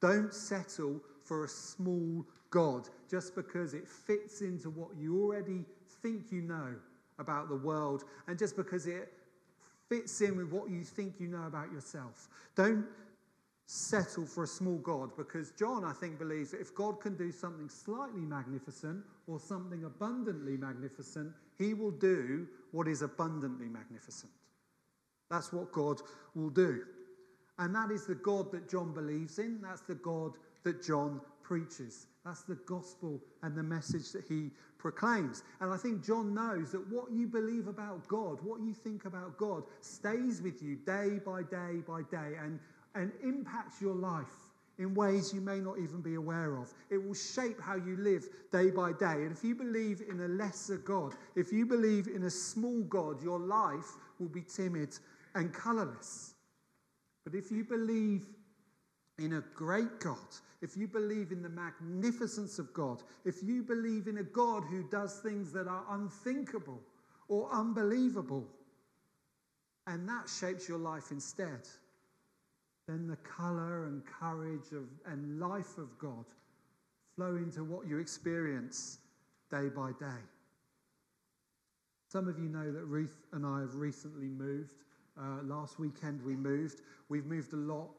Don't 0.00 0.32
settle 0.32 1.00
for 1.24 1.44
a 1.44 1.48
small 1.48 2.24
God 2.50 2.88
just 3.10 3.34
because 3.34 3.74
it 3.74 3.88
fits 3.88 4.40
into 4.40 4.70
what 4.70 4.90
you 4.96 5.20
already 5.20 5.64
think 6.00 6.30
you 6.30 6.42
know 6.42 6.74
about 7.18 7.48
the 7.48 7.56
world, 7.56 8.04
and 8.28 8.38
just 8.38 8.56
because 8.56 8.86
it 8.86 9.12
fits 9.88 10.20
in 10.20 10.36
with 10.36 10.50
what 10.50 10.70
you 10.70 10.84
think 10.84 11.14
you 11.18 11.26
know 11.26 11.44
about 11.46 11.72
yourself. 11.72 12.28
Don't 12.54 12.86
settle 13.66 14.26
for 14.26 14.44
a 14.44 14.46
small 14.46 14.78
God 14.78 15.10
because 15.16 15.50
John, 15.58 15.84
I 15.84 15.92
think, 15.92 16.18
believes 16.18 16.52
that 16.52 16.60
if 16.60 16.74
God 16.74 17.00
can 17.00 17.16
do 17.16 17.32
something 17.32 17.68
slightly 17.68 18.22
magnificent 18.22 19.04
or 19.26 19.40
something 19.40 19.84
abundantly 19.84 20.56
magnificent, 20.56 21.32
he 21.58 21.74
will 21.74 21.90
do 21.90 22.46
what 22.70 22.86
is 22.86 23.02
abundantly 23.02 23.66
magnificent. 23.66 24.30
That's 25.30 25.52
what 25.52 25.72
God 25.72 26.00
will 26.34 26.50
do. 26.50 26.84
And 27.58 27.74
that 27.74 27.90
is 27.90 28.06
the 28.06 28.14
God 28.14 28.50
that 28.52 28.68
John 28.68 28.92
believes 28.92 29.38
in. 29.38 29.60
That's 29.62 29.82
the 29.82 29.94
God 29.94 30.32
that 30.64 30.82
John 30.82 31.20
preaches. 31.42 32.06
That's 32.24 32.42
the 32.42 32.58
gospel 32.66 33.20
and 33.42 33.56
the 33.56 33.62
message 33.62 34.12
that 34.12 34.24
he 34.28 34.50
proclaims. 34.78 35.42
And 35.60 35.72
I 35.72 35.76
think 35.76 36.04
John 36.04 36.34
knows 36.34 36.72
that 36.72 36.86
what 36.88 37.10
you 37.12 37.26
believe 37.26 37.66
about 37.66 38.06
God, 38.08 38.40
what 38.42 38.60
you 38.60 38.74
think 38.74 39.04
about 39.04 39.36
God, 39.36 39.64
stays 39.80 40.40
with 40.40 40.62
you 40.62 40.76
day 40.76 41.20
by 41.24 41.42
day 41.42 41.82
by 41.86 42.02
day. 42.10 42.36
And 42.42 42.58
and 42.94 43.12
impacts 43.22 43.80
your 43.80 43.94
life 43.94 44.50
in 44.78 44.94
ways 44.94 45.32
you 45.32 45.40
may 45.40 45.60
not 45.60 45.78
even 45.78 46.00
be 46.00 46.14
aware 46.14 46.56
of. 46.56 46.72
It 46.90 47.02
will 47.02 47.14
shape 47.14 47.60
how 47.60 47.76
you 47.76 47.96
live 47.96 48.28
day 48.50 48.70
by 48.70 48.92
day. 48.92 49.24
And 49.24 49.32
if 49.32 49.44
you 49.44 49.54
believe 49.54 50.02
in 50.08 50.20
a 50.20 50.28
lesser 50.28 50.78
God, 50.78 51.14
if 51.36 51.52
you 51.52 51.66
believe 51.66 52.08
in 52.08 52.24
a 52.24 52.30
small 52.30 52.82
God, 52.84 53.22
your 53.22 53.38
life 53.38 53.96
will 54.18 54.28
be 54.28 54.42
timid 54.42 54.98
and 55.34 55.52
colorless. 55.52 56.31
But 57.24 57.34
if 57.34 57.50
you 57.50 57.64
believe 57.64 58.26
in 59.18 59.34
a 59.34 59.44
great 59.54 60.00
God, 60.00 60.16
if 60.60 60.76
you 60.76 60.86
believe 60.88 61.32
in 61.32 61.42
the 61.42 61.48
magnificence 61.48 62.58
of 62.58 62.72
God, 62.72 63.02
if 63.24 63.42
you 63.42 63.62
believe 63.62 64.06
in 64.06 64.18
a 64.18 64.22
God 64.22 64.64
who 64.64 64.82
does 64.90 65.20
things 65.20 65.52
that 65.52 65.68
are 65.68 65.84
unthinkable 65.90 66.80
or 67.28 67.50
unbelievable, 67.52 68.46
and 69.86 70.08
that 70.08 70.28
shapes 70.28 70.68
your 70.68 70.78
life 70.78 71.10
instead 71.10 71.60
then 72.88 73.06
the 73.06 73.16
color 73.16 73.86
and 73.86 74.02
courage 74.04 74.72
of, 74.72 74.88
and 75.06 75.38
life 75.38 75.78
of 75.78 75.96
God 75.98 76.24
flow 77.14 77.36
into 77.36 77.64
what 77.64 77.86
you 77.86 77.98
experience 77.98 78.98
day 79.50 79.68
by 79.68 79.90
day. 80.00 80.20
Some 82.08 82.28
of 82.28 82.38
you 82.38 82.48
know 82.48 82.70
that 82.72 82.84
Ruth 82.84 83.16
and 83.32 83.46
I 83.46 83.60
have 83.60 83.76
recently 83.76 84.28
moved. 84.28 84.74
Uh, 85.18 85.42
last 85.44 85.78
weekend 85.78 86.22
we 86.22 86.34
moved. 86.34 86.80
We've 87.08 87.26
moved 87.26 87.52
a 87.52 87.56
lot 87.56 87.90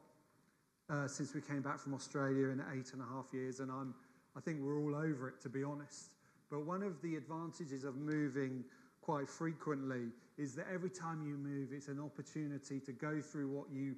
uh, 0.90 1.06
since 1.06 1.34
we 1.34 1.40
came 1.40 1.62
back 1.62 1.78
from 1.78 1.94
Australia 1.94 2.48
in 2.48 2.62
eight 2.72 2.92
and 2.92 3.00
a 3.00 3.06
half 3.06 3.26
years, 3.32 3.60
and 3.60 3.70
I'm, 3.70 3.94
I 4.36 4.40
think 4.40 4.60
we're 4.60 4.78
all 4.78 4.96
over 4.96 5.28
it, 5.28 5.40
to 5.42 5.48
be 5.48 5.62
honest. 5.62 6.14
But 6.50 6.66
one 6.66 6.82
of 6.82 7.00
the 7.02 7.16
advantages 7.16 7.84
of 7.84 7.96
moving 7.96 8.64
quite 9.00 9.28
frequently 9.28 10.08
is 10.38 10.54
that 10.56 10.66
every 10.72 10.90
time 10.90 11.22
you 11.26 11.36
move, 11.36 11.68
it's 11.72 11.88
an 11.88 12.00
opportunity 12.00 12.80
to 12.80 12.92
go 12.92 13.20
through 13.20 13.48
what 13.48 13.66
you 13.72 13.94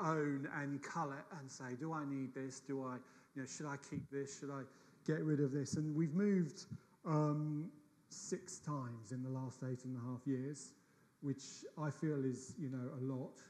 own 0.00 0.48
and 0.56 0.82
colour 0.82 1.24
and 1.38 1.50
say, 1.50 1.76
do 1.78 1.92
I 1.92 2.04
need 2.04 2.34
this? 2.34 2.60
Do 2.60 2.84
I, 2.84 2.96
you 3.34 3.42
know, 3.42 3.46
should 3.46 3.66
I 3.66 3.76
keep 3.90 4.08
this? 4.10 4.38
Should 4.40 4.50
I 4.50 4.62
get 5.06 5.24
rid 5.24 5.40
of 5.40 5.52
this? 5.52 5.74
And 5.74 5.94
we've 5.94 6.14
moved 6.14 6.66
um, 7.04 7.70
six 8.08 8.58
times 8.58 9.12
in 9.12 9.22
the 9.22 9.28
last 9.28 9.58
eight 9.70 9.84
and 9.84 9.96
a 9.96 10.10
half 10.10 10.26
years, 10.26 10.72
which 11.22 11.42
I 11.80 11.90
feel 11.90 12.24
is, 12.24 12.54
you 12.58 12.68
know, 12.68 12.90
a 12.98 13.02
lot. 13.12 13.40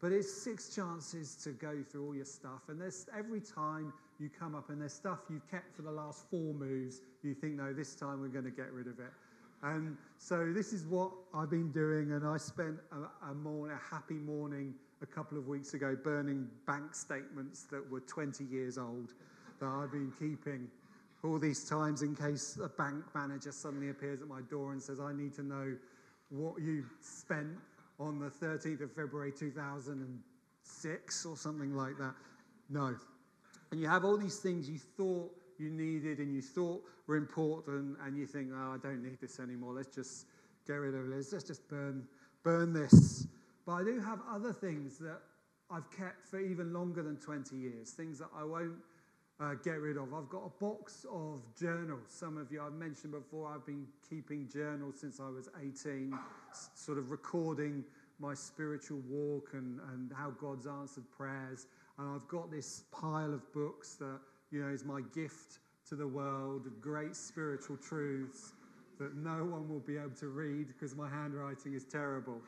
But 0.00 0.10
it's 0.10 0.32
six 0.32 0.74
chances 0.74 1.36
to 1.44 1.50
go 1.50 1.82
through 1.88 2.06
all 2.06 2.14
your 2.14 2.24
stuff. 2.24 2.68
And 2.68 2.80
there's 2.80 3.06
every 3.16 3.40
time 3.40 3.92
you 4.18 4.28
come 4.28 4.54
up 4.54 4.68
and 4.70 4.80
there's 4.80 4.92
stuff 4.92 5.20
you've 5.30 5.48
kept 5.48 5.76
for 5.76 5.82
the 5.82 5.92
last 5.92 6.28
four 6.28 6.52
moves, 6.52 7.00
you 7.22 7.34
think, 7.34 7.54
no, 7.54 7.72
this 7.72 7.94
time 7.94 8.20
we're 8.20 8.28
going 8.28 8.44
to 8.44 8.50
get 8.50 8.72
rid 8.72 8.88
of 8.88 8.98
it. 8.98 9.12
And 9.62 9.96
so 10.18 10.52
this 10.52 10.72
is 10.72 10.86
what 10.86 11.12
I've 11.32 11.50
been 11.50 11.70
doing. 11.70 12.12
And 12.12 12.26
I 12.26 12.36
spent 12.36 12.78
a, 12.90 13.30
a, 13.30 13.34
morning, 13.34 13.76
a 13.76 13.94
happy 13.94 14.14
morning 14.14 14.74
a 15.02 15.06
couple 15.06 15.38
of 15.38 15.46
weeks 15.46 15.74
ago 15.74 15.96
burning 16.02 16.48
bank 16.66 16.94
statements 16.94 17.64
that 17.70 17.88
were 17.88 18.00
20 18.00 18.44
years 18.44 18.78
old 18.78 19.14
that 19.60 19.66
I've 19.66 19.92
been 19.92 20.12
keeping 20.18 20.68
all 21.24 21.38
these 21.38 21.64
times 21.64 22.02
in 22.02 22.16
case 22.16 22.58
a 22.62 22.68
bank 22.68 23.04
manager 23.14 23.52
suddenly 23.52 23.90
appears 23.90 24.20
at 24.20 24.28
my 24.28 24.40
door 24.50 24.72
and 24.72 24.82
says, 24.82 24.98
I 24.98 25.12
need 25.12 25.32
to 25.34 25.42
know 25.42 25.76
what 26.32 26.60
you 26.60 26.84
spent 27.00 27.58
on 28.00 28.18
the 28.18 28.30
13th 28.30 28.80
of 28.80 28.92
February 28.92 29.32
2006 29.32 31.26
or 31.26 31.36
something 31.36 31.74
like 31.74 31.96
that. 31.98 32.14
No. 32.70 32.96
And 33.70 33.80
you 33.80 33.86
have 33.86 34.04
all 34.04 34.16
these 34.16 34.38
things 34.38 34.68
you 34.68 34.78
thought 34.78 35.30
you 35.58 35.70
needed 35.70 36.18
and 36.18 36.34
you 36.34 36.42
thought 36.42 36.82
were 37.06 37.16
important, 37.16 37.96
and 38.04 38.16
you 38.16 38.26
think, 38.26 38.50
oh, 38.54 38.74
I 38.74 38.78
don't 38.78 39.02
need 39.02 39.20
this 39.20 39.40
anymore. 39.40 39.74
Let's 39.74 39.94
just 39.94 40.26
get 40.66 40.74
rid 40.74 40.94
of 40.94 41.10
it. 41.12 41.14
Let's 41.14 41.30
just 41.30 41.68
burn, 41.68 42.06
burn 42.42 42.72
this. 42.72 43.26
But 43.66 43.72
I 43.72 43.84
do 43.84 44.00
have 44.00 44.20
other 44.30 44.52
things 44.52 44.98
that 44.98 45.20
I've 45.70 45.90
kept 45.90 46.26
for 46.26 46.38
even 46.38 46.72
longer 46.72 47.02
than 47.02 47.16
20 47.16 47.56
years, 47.56 47.90
things 47.90 48.18
that 48.18 48.28
I 48.36 48.44
won't 48.44 48.76
uh, 49.42 49.54
get 49.54 49.80
rid 49.80 49.96
of. 49.96 50.14
I've 50.14 50.28
got 50.28 50.44
a 50.46 50.64
box 50.64 51.04
of 51.10 51.40
journals. 51.58 52.06
Some 52.08 52.36
of 52.36 52.52
you 52.52 52.62
I've 52.62 52.74
mentioned 52.74 53.12
before, 53.12 53.48
I've 53.52 53.66
been 53.66 53.86
keeping 54.08 54.48
journals 54.48 55.00
since 55.00 55.18
I 55.18 55.28
was 55.28 55.48
18, 55.60 56.16
sort 56.74 56.98
of 56.98 57.10
recording 57.10 57.84
my 58.20 58.34
spiritual 58.34 59.00
walk 59.08 59.50
and, 59.54 59.80
and 59.92 60.12
how 60.12 60.30
God's 60.30 60.66
answered 60.66 61.04
prayers. 61.16 61.66
And 61.98 62.14
I've 62.14 62.28
got 62.28 62.50
this 62.50 62.84
pile 62.92 63.34
of 63.34 63.52
books 63.52 63.96
that, 63.96 64.20
you 64.50 64.62
know, 64.62 64.68
is 64.68 64.84
my 64.84 65.00
gift 65.12 65.58
to 65.88 65.96
the 65.96 66.06
world, 66.06 66.68
great 66.80 67.16
spiritual 67.16 67.76
truths 67.76 68.52
that 68.98 69.16
no 69.16 69.44
one 69.44 69.68
will 69.68 69.80
be 69.80 69.96
able 69.96 70.10
to 70.10 70.28
read 70.28 70.68
because 70.68 70.94
my 70.94 71.08
handwriting 71.08 71.74
is 71.74 71.84
terrible. 71.84 72.40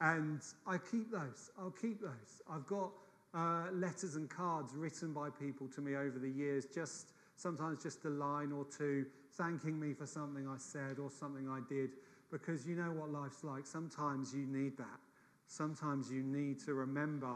And 0.00 0.40
I 0.66 0.78
keep 0.78 1.10
those. 1.10 1.50
I'll 1.58 1.72
keep 1.72 2.00
those. 2.00 2.40
I've 2.48 2.66
got 2.66 2.90
uh, 3.34 3.66
letters 3.72 4.16
and 4.16 4.28
cards 4.28 4.74
written 4.74 5.12
by 5.12 5.28
people 5.30 5.68
to 5.68 5.80
me 5.80 5.96
over 5.96 6.18
the 6.18 6.28
years, 6.28 6.66
just 6.66 7.12
sometimes 7.36 7.82
just 7.82 8.04
a 8.04 8.10
line 8.10 8.52
or 8.52 8.64
two, 8.64 9.06
thanking 9.32 9.78
me 9.78 9.94
for 9.94 10.06
something 10.06 10.48
I 10.48 10.58
said 10.58 10.98
or 10.98 11.10
something 11.10 11.48
I 11.48 11.60
did, 11.68 11.90
because 12.30 12.66
you 12.66 12.76
know 12.76 12.90
what 12.90 13.10
life's 13.10 13.44
like. 13.44 13.66
Sometimes 13.66 14.34
you 14.34 14.46
need 14.46 14.76
that. 14.78 15.00
Sometimes 15.46 16.10
you 16.10 16.22
need 16.22 16.60
to 16.60 16.74
remember 16.74 17.34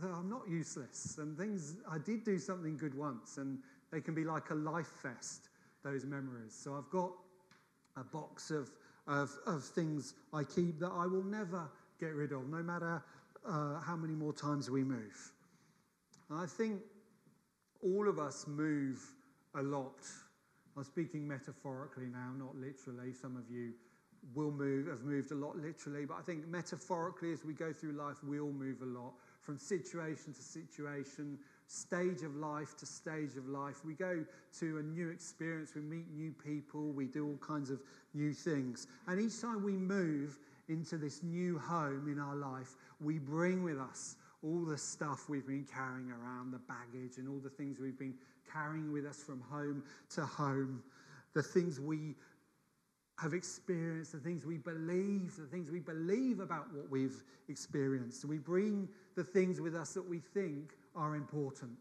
that 0.00 0.10
I'm 0.10 0.28
not 0.28 0.48
useless, 0.48 1.18
and 1.18 1.36
things. 1.38 1.76
I 1.90 1.98
did 1.98 2.24
do 2.24 2.38
something 2.38 2.76
good 2.76 2.94
once, 2.94 3.38
and 3.38 3.58
they 3.92 4.00
can 4.00 4.14
be 4.14 4.24
like 4.24 4.50
a 4.50 4.54
life 4.54 4.90
vest 5.02 5.48
those 5.84 6.04
memories. 6.04 6.52
So 6.58 6.74
I've 6.74 6.90
got 6.90 7.12
a 7.96 8.02
box 8.02 8.50
of, 8.50 8.70
of, 9.06 9.30
of 9.46 9.62
things 9.62 10.14
I 10.32 10.42
keep 10.42 10.80
that 10.80 10.90
I 10.90 11.06
will 11.06 11.22
never 11.22 11.68
get 12.00 12.14
rid 12.14 12.32
of, 12.32 12.48
no 12.48 12.62
matter 12.62 13.02
uh, 13.46 13.80
how 13.80 13.96
many 13.96 14.14
more 14.14 14.32
times 14.32 14.70
we 14.70 14.84
move. 14.84 15.32
And 16.30 16.38
I 16.38 16.46
think 16.46 16.80
all 17.82 18.08
of 18.08 18.18
us 18.18 18.46
move 18.46 19.02
a 19.54 19.62
lot. 19.62 19.98
I'm 20.76 20.84
speaking 20.84 21.28
metaphorically 21.28 22.06
now, 22.06 22.32
not 22.36 22.56
literally. 22.56 23.12
Some 23.12 23.36
of 23.36 23.50
you 23.50 23.72
will 24.34 24.50
move, 24.50 24.88
have 24.88 25.02
moved 25.02 25.30
a 25.32 25.34
lot 25.34 25.56
literally, 25.56 26.06
but 26.06 26.16
I 26.18 26.22
think 26.22 26.46
metaphorically, 26.48 27.32
as 27.32 27.44
we 27.44 27.52
go 27.52 27.72
through 27.72 27.92
life, 27.92 28.16
we 28.26 28.40
all 28.40 28.52
move 28.52 28.80
a 28.82 28.86
lot 28.86 29.12
from 29.42 29.58
situation 29.58 30.32
to 30.32 30.42
situation, 30.42 31.38
stage 31.66 32.22
of 32.22 32.34
life 32.36 32.76
to 32.78 32.86
stage 32.86 33.36
of 33.36 33.46
life. 33.48 33.84
We 33.84 33.92
go 33.92 34.24
to 34.60 34.78
a 34.78 34.82
new 34.82 35.10
experience, 35.10 35.74
we 35.74 35.82
meet 35.82 36.10
new 36.10 36.32
people, 36.32 36.92
we 36.92 37.06
do 37.06 37.26
all 37.26 37.46
kinds 37.46 37.70
of 37.70 37.80
new 38.14 38.32
things. 38.32 38.86
And 39.06 39.20
each 39.20 39.40
time 39.40 39.62
we 39.62 39.72
move 39.72 40.38
into 40.68 40.96
this 40.96 41.22
new 41.22 41.58
home 41.58 42.08
in 42.08 42.18
our 42.18 42.36
life, 42.36 42.76
we 43.00 43.18
bring 43.18 43.62
with 43.62 43.78
us 43.78 44.16
all 44.42 44.64
the 44.64 44.76
stuff 44.76 45.28
we've 45.28 45.46
been 45.46 45.66
carrying 45.72 46.10
around, 46.10 46.52
the 46.52 46.58
baggage 46.58 47.18
and 47.18 47.28
all 47.28 47.38
the 47.38 47.50
things 47.50 47.78
we've 47.78 47.98
been 47.98 48.14
carrying 48.50 48.92
with 48.92 49.06
us 49.06 49.22
from 49.22 49.40
home 49.40 49.82
to 50.10 50.24
home, 50.24 50.82
the 51.32 51.42
things 51.42 51.80
we 51.80 52.14
have 53.18 53.32
experienced, 53.32 54.12
the 54.12 54.18
things 54.18 54.44
we 54.44 54.58
believe, 54.58 55.36
the 55.36 55.46
things 55.46 55.70
we 55.70 55.78
believe 55.78 56.40
about 56.40 56.72
what 56.74 56.90
we've 56.90 57.22
experienced. 57.48 58.24
We 58.24 58.38
bring 58.38 58.88
the 59.14 59.24
things 59.24 59.60
with 59.60 59.74
us 59.74 59.94
that 59.94 60.08
we 60.08 60.18
think 60.18 60.74
are 60.96 61.14
important, 61.14 61.72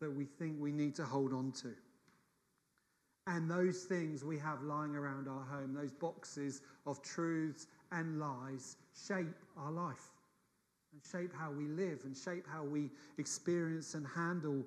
that 0.00 0.14
we 0.14 0.24
think 0.24 0.56
we 0.60 0.72
need 0.72 0.94
to 0.96 1.04
hold 1.04 1.32
on 1.32 1.52
to. 1.62 1.72
And 3.26 3.50
those 3.50 3.84
things 3.84 4.22
we 4.22 4.38
have 4.38 4.62
lying 4.62 4.94
around 4.94 5.26
our 5.28 5.44
home, 5.44 5.74
those 5.74 5.92
boxes 5.92 6.60
of 6.86 7.02
truths 7.02 7.66
and 7.92 8.18
lies, 8.18 8.76
shape 9.08 9.34
our 9.56 9.70
life 9.70 10.10
and 10.92 11.02
shape 11.10 11.32
how 11.34 11.50
we 11.50 11.66
live 11.66 12.00
and 12.04 12.16
shape 12.16 12.46
how 12.50 12.62
we 12.64 12.90
experience 13.18 13.94
and 13.94 14.06
handle 14.06 14.64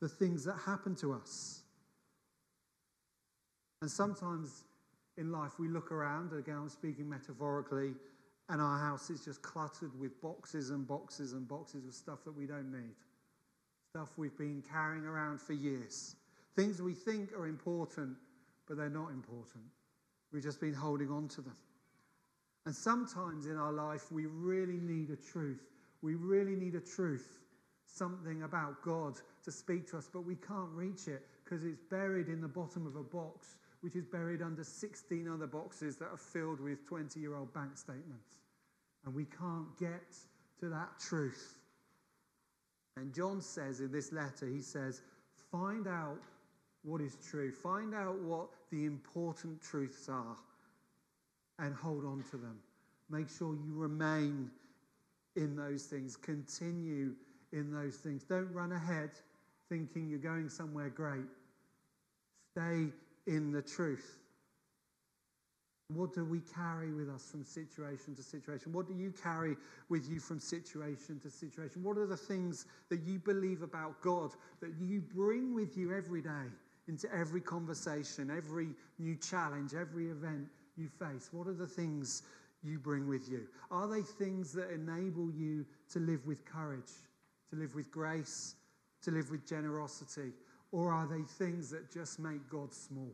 the 0.00 0.08
things 0.08 0.44
that 0.44 0.56
happen 0.64 0.94
to 0.96 1.12
us. 1.12 1.62
And 3.82 3.90
sometimes 3.90 4.64
in 5.16 5.32
life 5.32 5.58
we 5.58 5.68
look 5.68 5.92
around, 5.92 6.32
again, 6.32 6.56
I'm 6.56 6.68
speaking 6.68 7.08
metaphorically, 7.08 7.92
and 8.48 8.60
our 8.60 8.78
house 8.78 9.10
is 9.10 9.24
just 9.24 9.42
cluttered 9.42 9.98
with 9.98 10.20
boxes 10.20 10.70
and 10.70 10.86
boxes 10.86 11.32
and 11.32 11.46
boxes 11.46 11.86
of 11.86 11.94
stuff 11.94 12.24
that 12.24 12.36
we 12.36 12.46
don't 12.46 12.70
need. 12.70 12.94
Stuff 13.94 14.10
we've 14.16 14.36
been 14.36 14.62
carrying 14.70 15.04
around 15.04 15.40
for 15.40 15.52
years. 15.52 16.16
Things 16.56 16.82
we 16.82 16.94
think 16.94 17.32
are 17.32 17.46
important, 17.46 18.16
but 18.66 18.76
they're 18.76 18.90
not 18.90 19.10
important. 19.10 19.64
We've 20.32 20.42
just 20.42 20.60
been 20.60 20.74
holding 20.74 21.10
on 21.10 21.28
to 21.28 21.40
them. 21.40 21.56
And 22.70 22.76
sometimes 22.76 23.46
in 23.46 23.56
our 23.56 23.72
life, 23.72 24.12
we 24.12 24.26
really 24.26 24.78
need 24.78 25.10
a 25.10 25.16
truth. 25.16 25.58
We 26.02 26.14
really 26.14 26.54
need 26.54 26.76
a 26.76 26.80
truth, 26.80 27.40
something 27.84 28.44
about 28.44 28.80
God 28.84 29.14
to 29.42 29.50
speak 29.50 29.90
to 29.90 29.98
us, 29.98 30.08
but 30.12 30.20
we 30.20 30.36
can't 30.36 30.70
reach 30.72 31.08
it 31.08 31.26
because 31.42 31.64
it's 31.64 31.80
buried 31.90 32.28
in 32.28 32.40
the 32.40 32.46
bottom 32.46 32.86
of 32.86 32.94
a 32.94 33.02
box, 33.02 33.56
which 33.80 33.96
is 33.96 34.04
buried 34.04 34.40
under 34.40 34.62
16 34.62 35.28
other 35.28 35.48
boxes 35.48 35.96
that 35.96 36.10
are 36.12 36.16
filled 36.16 36.60
with 36.60 36.86
20 36.86 37.18
year 37.18 37.34
old 37.34 37.52
bank 37.52 37.76
statements. 37.76 38.38
And 39.04 39.16
we 39.16 39.24
can't 39.24 39.76
get 39.76 40.14
to 40.60 40.68
that 40.68 40.90
truth. 41.00 41.56
And 42.96 43.12
John 43.12 43.40
says 43.40 43.80
in 43.80 43.90
this 43.90 44.12
letter, 44.12 44.46
he 44.46 44.62
says, 44.62 45.02
find 45.50 45.88
out 45.88 46.20
what 46.84 47.00
is 47.00 47.16
true, 47.28 47.50
find 47.50 47.96
out 47.96 48.20
what 48.20 48.50
the 48.70 48.84
important 48.84 49.60
truths 49.60 50.08
are 50.08 50.36
and 51.60 51.74
hold 51.74 52.04
on 52.04 52.24
to 52.30 52.36
them. 52.36 52.58
Make 53.10 53.28
sure 53.28 53.54
you 53.54 53.74
remain 53.74 54.50
in 55.36 55.56
those 55.56 55.84
things, 55.84 56.16
continue 56.16 57.14
in 57.52 57.72
those 57.72 57.96
things. 57.96 58.24
Don't 58.24 58.52
run 58.52 58.72
ahead 58.72 59.10
thinking 59.68 60.08
you're 60.08 60.18
going 60.18 60.48
somewhere 60.48 60.88
great. 60.88 61.24
Stay 62.56 62.86
in 63.26 63.52
the 63.52 63.62
truth. 63.62 64.18
What 65.94 66.14
do 66.14 66.24
we 66.24 66.40
carry 66.54 66.92
with 66.92 67.08
us 67.08 67.28
from 67.30 67.44
situation 67.44 68.14
to 68.14 68.22
situation? 68.22 68.72
What 68.72 68.86
do 68.86 68.94
you 68.94 69.12
carry 69.22 69.56
with 69.88 70.08
you 70.08 70.20
from 70.20 70.38
situation 70.38 71.18
to 71.20 71.30
situation? 71.30 71.82
What 71.82 71.98
are 71.98 72.06
the 72.06 72.16
things 72.16 72.66
that 72.90 73.00
you 73.00 73.18
believe 73.18 73.62
about 73.62 74.00
God 74.00 74.30
that 74.60 74.72
you 74.80 75.00
bring 75.00 75.52
with 75.52 75.76
you 75.76 75.92
every 75.92 76.22
day 76.22 76.46
into 76.86 77.12
every 77.12 77.40
conversation, 77.40 78.30
every 78.36 78.68
new 78.98 79.16
challenge, 79.16 79.74
every 79.74 80.10
event 80.10 80.48
you 80.80 80.88
face? 80.88 81.28
What 81.32 81.46
are 81.46 81.54
the 81.54 81.66
things 81.66 82.22
you 82.62 82.78
bring 82.78 83.06
with 83.08 83.28
you? 83.28 83.46
Are 83.70 83.86
they 83.86 84.02
things 84.02 84.52
that 84.52 84.70
enable 84.70 85.30
you 85.30 85.64
to 85.92 85.98
live 85.98 86.26
with 86.26 86.44
courage, 86.44 86.92
to 87.50 87.56
live 87.56 87.74
with 87.74 87.90
grace, 87.90 88.54
to 89.02 89.10
live 89.10 89.30
with 89.30 89.46
generosity? 89.46 90.32
Or 90.72 90.92
are 90.92 91.06
they 91.06 91.22
things 91.22 91.70
that 91.70 91.92
just 91.92 92.18
make 92.18 92.48
God 92.48 92.72
small? 92.72 93.12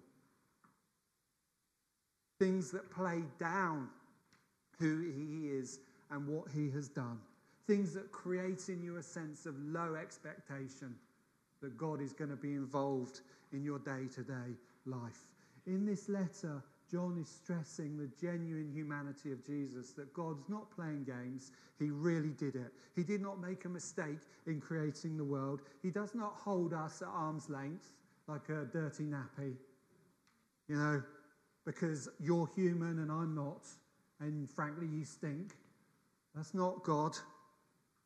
Things 2.38 2.70
that 2.72 2.90
play 2.90 3.22
down 3.38 3.88
who 4.78 5.00
He 5.00 5.48
is 5.48 5.80
and 6.10 6.26
what 6.26 6.48
He 6.54 6.70
has 6.70 6.88
done. 6.88 7.18
Things 7.66 7.94
that 7.94 8.12
create 8.12 8.68
in 8.68 8.82
you 8.82 8.96
a 8.96 9.02
sense 9.02 9.46
of 9.46 9.54
low 9.58 9.94
expectation 9.94 10.94
that 11.62 11.76
God 11.78 12.00
is 12.00 12.12
going 12.12 12.30
to 12.30 12.36
be 12.36 12.52
involved 12.52 13.20
in 13.52 13.64
your 13.64 13.78
day 13.78 14.06
to 14.14 14.22
day 14.22 14.54
life. 14.84 15.24
In 15.66 15.84
this 15.86 16.08
letter, 16.08 16.62
John 16.90 17.18
is 17.20 17.28
stressing 17.28 17.96
the 17.96 18.08
genuine 18.20 18.70
humanity 18.72 19.32
of 19.32 19.44
Jesus, 19.44 19.92
that 19.92 20.12
God's 20.14 20.48
not 20.48 20.70
playing 20.70 21.04
games. 21.04 21.50
He 21.78 21.90
really 21.90 22.30
did 22.30 22.54
it. 22.54 22.72
He 22.94 23.02
did 23.02 23.20
not 23.20 23.40
make 23.40 23.64
a 23.64 23.68
mistake 23.68 24.20
in 24.46 24.60
creating 24.60 25.16
the 25.16 25.24
world. 25.24 25.62
He 25.82 25.90
does 25.90 26.14
not 26.14 26.34
hold 26.36 26.72
us 26.72 27.02
at 27.02 27.08
arm's 27.08 27.50
length 27.50 27.92
like 28.28 28.48
a 28.48 28.64
dirty 28.64 29.04
nappy, 29.04 29.54
you 30.68 30.76
know, 30.76 31.02
because 31.64 32.08
you're 32.20 32.48
human 32.54 33.00
and 33.00 33.10
I'm 33.10 33.34
not, 33.34 33.66
and 34.20 34.48
frankly, 34.50 34.86
you 34.86 35.04
stink. 35.04 35.56
That's 36.34 36.54
not 36.54 36.82
God. 36.84 37.16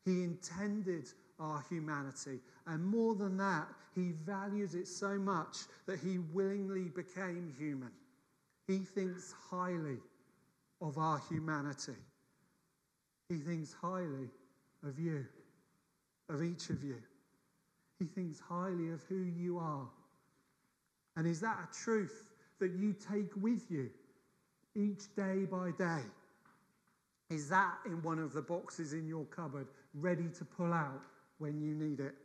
He 0.05 0.23
intended 0.23 1.07
our 1.39 1.63
humanity. 1.69 2.39
And 2.67 2.83
more 2.83 3.15
than 3.15 3.37
that, 3.37 3.67
he 3.95 4.13
values 4.25 4.73
it 4.75 4.87
so 4.87 5.17
much 5.17 5.57
that 5.85 5.99
he 5.99 6.19
willingly 6.33 6.85
became 6.85 7.53
human. 7.57 7.91
He 8.67 8.79
thinks 8.79 9.33
highly 9.49 9.97
of 10.81 10.97
our 10.97 11.21
humanity. 11.29 11.95
He 13.29 13.37
thinks 13.37 13.73
highly 13.73 14.29
of 14.83 14.99
you, 14.99 15.25
of 16.29 16.43
each 16.43 16.69
of 16.69 16.83
you. 16.83 16.97
He 17.99 18.05
thinks 18.05 18.39
highly 18.39 18.89
of 18.89 19.03
who 19.03 19.23
you 19.23 19.59
are. 19.59 19.87
And 21.15 21.27
is 21.27 21.39
that 21.41 21.57
a 21.69 21.83
truth 21.83 22.29
that 22.59 22.71
you 22.71 22.93
take 22.93 23.31
with 23.35 23.69
you 23.69 23.89
each 24.75 25.13
day 25.15 25.45
by 25.45 25.71
day? 25.71 26.01
Is 27.29 27.47
that 27.49 27.75
in 27.85 28.01
one 28.03 28.19
of 28.19 28.33
the 28.33 28.41
boxes 28.41 28.93
in 28.93 29.07
your 29.07 29.25
cupboard, 29.25 29.67
ready 29.93 30.27
to 30.37 30.45
pull 30.45 30.73
out 30.73 31.01
when 31.37 31.61
you 31.61 31.73
need 31.73 31.99
it? 31.99 32.15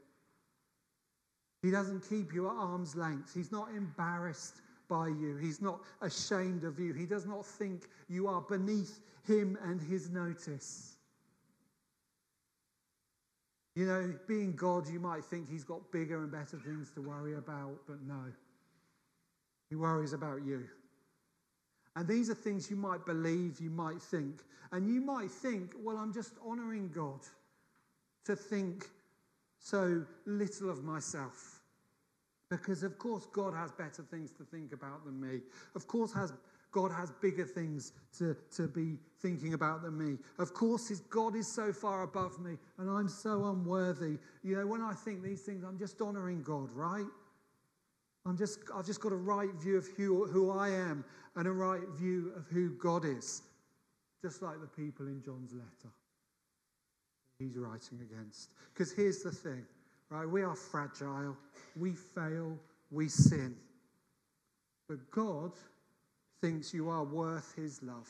He 1.62 1.70
doesn't 1.70 2.08
keep 2.08 2.32
you 2.32 2.48
at 2.48 2.54
arm's 2.56 2.96
length. 2.96 3.34
He's 3.34 3.52
not 3.52 3.68
embarrassed 3.74 4.62
by 4.88 5.08
you. 5.08 5.36
He's 5.36 5.60
not 5.60 5.80
ashamed 6.00 6.64
of 6.64 6.78
you. 6.78 6.92
He 6.92 7.06
does 7.06 7.26
not 7.26 7.44
think 7.44 7.88
you 8.08 8.28
are 8.28 8.40
beneath 8.40 9.00
him 9.26 9.58
and 9.64 9.80
his 9.80 10.10
notice. 10.10 10.96
You 13.74 13.86
know, 13.86 14.14
being 14.26 14.54
God, 14.56 14.88
you 14.88 14.98
might 14.98 15.24
think 15.24 15.50
he's 15.50 15.64
got 15.64 15.92
bigger 15.92 16.22
and 16.22 16.32
better 16.32 16.56
things 16.56 16.90
to 16.92 17.02
worry 17.02 17.34
about, 17.34 17.76
but 17.86 18.00
no. 18.06 18.22
He 19.68 19.76
worries 19.76 20.14
about 20.14 20.44
you. 20.44 20.64
And 21.94 22.06
these 22.06 22.30
are 22.30 22.34
things 22.34 22.70
you 22.70 22.76
might 22.76 23.04
believe, 23.04 23.60
you 23.60 23.70
might 23.70 24.00
think. 24.00 24.42
And 24.72 24.88
you 24.88 25.00
might 25.00 25.30
think, 25.30 25.74
well, 25.82 25.96
I'm 25.96 26.12
just 26.12 26.32
honoring 26.44 26.90
God 26.94 27.20
to 28.24 28.36
think 28.36 28.86
so 29.58 30.04
little 30.26 30.70
of 30.70 30.84
myself. 30.84 31.55
Because, 32.50 32.82
of 32.82 32.98
course, 32.98 33.26
God 33.32 33.54
has 33.54 33.72
better 33.72 34.02
things 34.02 34.30
to 34.32 34.44
think 34.44 34.72
about 34.72 35.04
than 35.04 35.20
me. 35.20 35.40
Of 35.74 35.86
course, 35.88 36.12
has, 36.12 36.32
God 36.70 36.92
has 36.92 37.10
bigger 37.10 37.44
things 37.44 37.92
to, 38.18 38.36
to 38.54 38.68
be 38.68 38.98
thinking 39.20 39.54
about 39.54 39.82
than 39.82 39.98
me. 39.98 40.18
Of 40.38 40.54
course, 40.54 40.88
his 40.88 41.00
God 41.00 41.34
is 41.34 41.52
so 41.52 41.72
far 41.72 42.02
above 42.02 42.38
me 42.38 42.56
and 42.78 42.88
I'm 42.88 43.08
so 43.08 43.46
unworthy. 43.46 44.18
You 44.44 44.56
know, 44.56 44.66
when 44.66 44.82
I 44.82 44.92
think 44.92 45.22
these 45.22 45.42
things, 45.42 45.64
I'm 45.64 45.78
just 45.78 46.00
honoring 46.00 46.42
God, 46.42 46.70
right? 46.72 47.06
I'm 48.24 48.36
just, 48.36 48.60
I've 48.74 48.86
just 48.86 49.00
got 49.00 49.12
a 49.12 49.16
right 49.16 49.52
view 49.54 49.76
of 49.76 49.86
who, 49.96 50.26
who 50.26 50.50
I 50.50 50.68
am 50.68 51.04
and 51.34 51.48
a 51.48 51.52
right 51.52 51.88
view 51.96 52.32
of 52.36 52.46
who 52.48 52.70
God 52.70 53.04
is. 53.04 53.42
Just 54.22 54.42
like 54.42 54.60
the 54.60 54.66
people 54.66 55.06
in 55.06 55.22
John's 55.22 55.52
letter 55.52 55.92
he's 57.38 57.56
writing 57.56 58.00
against. 58.00 58.50
Because 58.72 58.92
here's 58.92 59.22
the 59.22 59.30
thing 59.30 59.64
right? 60.10 60.28
We 60.28 60.42
are 60.42 60.54
fragile, 60.54 61.36
we 61.76 61.92
fail, 61.92 62.58
we 62.90 63.08
sin. 63.08 63.56
But 64.88 65.10
God 65.10 65.52
thinks 66.40 66.72
you 66.72 66.88
are 66.88 67.04
worth 67.04 67.54
his 67.56 67.82
love. 67.82 68.08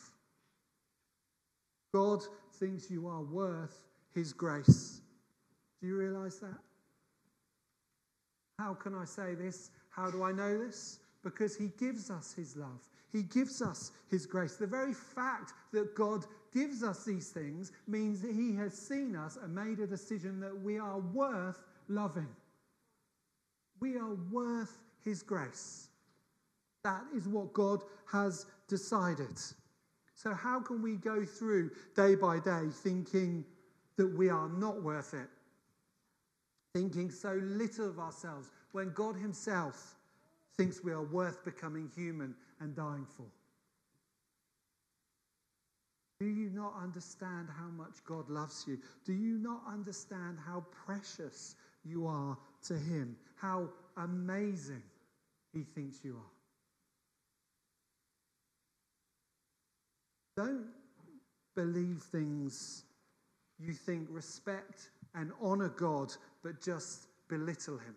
God 1.95 2.23
thinks 2.55 2.91
you 2.91 3.07
are 3.07 3.23
worth 3.23 3.81
his 4.15 4.33
grace. 4.33 5.01
Do 5.81 5.87
you 5.87 5.97
realize 5.97 6.39
that? 6.41 6.59
How 8.59 8.75
can 8.75 8.95
I 8.95 9.05
say 9.05 9.35
this? 9.35 9.71
How 9.91 10.11
do 10.11 10.23
I 10.23 10.33
know 10.33 10.59
this? 10.59 10.99
Because 11.23 11.57
he 11.57 11.73
gives 11.79 12.11
us 12.11 12.35
his 12.35 12.57
love. 12.57 12.89
He 13.13 13.23
gives 13.23 13.63
us 13.63 13.93
his 14.11 14.27
grace. 14.27 14.57
The 14.57 14.67
very 14.67 14.93
fact 14.93 15.53
that 15.73 15.95
God 15.95 16.27
gives 16.53 16.83
us 16.83 17.05
these 17.05 17.31
things 17.31 17.73
means 17.87 18.21
that 18.21 18.33
he 18.33 18.55
has 18.57 18.75
seen 18.75 19.17
us 19.17 19.39
and 19.43 19.55
made 19.55 19.79
a 19.79 19.87
decision 19.87 20.41
that 20.41 20.59
we 20.59 20.79
are 20.79 20.99
worth 20.99 21.63
loving. 21.89 22.29
We 23.81 23.97
are 23.97 24.15
worth 24.31 24.79
his 25.05 25.23
grace. 25.23 25.89
That 26.83 27.03
is 27.15 27.27
what 27.29 27.53
God 27.53 27.83
has 28.07 28.47
decided. 28.69 29.39
So, 30.15 30.33
how 30.33 30.61
can 30.61 30.83
we 30.83 30.97
go 30.97 31.25
through 31.25 31.71
day 31.95 32.15
by 32.15 32.39
day 32.39 32.69
thinking 32.71 33.45
that 33.97 34.07
we 34.07 34.31
are 34.31 34.49
not 34.49 34.83
worth 34.83 35.15
it? 35.15 35.29
Thinking 36.75 37.11
so 37.11 37.41
little 37.43 37.89
of 37.89 37.99
ourselves 37.99 38.51
when 38.73 38.93
God 38.93 39.17
Himself 39.17 39.97
thinks 40.57 40.83
we 40.83 40.93
are 40.93 41.05
worth 41.05 41.45
becoming 41.45 41.91
human 41.95 42.35
and 42.61 42.75
dying 42.75 43.07
for? 43.17 43.27
Do 46.19 46.27
you 46.27 46.49
not 46.49 46.75
understand 46.83 47.49
how 47.51 47.69
much 47.69 48.03
God 48.07 48.31
loves 48.31 48.65
you? 48.67 48.79
Do 49.05 49.13
you 49.13 49.37
not 49.39 49.63
understand 49.71 50.39
how 50.45 50.65
precious 50.87 51.57
you 51.87 52.07
are 52.07 52.37
to 52.67 52.75
Him? 52.75 53.17
How 53.37 53.69
amazing 53.97 54.83
He 55.53 55.63
thinks 55.63 56.05
you 56.05 56.17
are? 56.17 56.33
Don't 60.45 60.67
believe 61.55 62.03
things 62.13 62.85
you 63.59 63.73
think 63.73 64.07
respect 64.11 64.91
and 65.15 65.33
honor 65.41 65.71
God, 65.71 66.13
but 66.43 66.61
just 66.61 67.07
belittle 67.29 67.79
Him, 67.79 67.95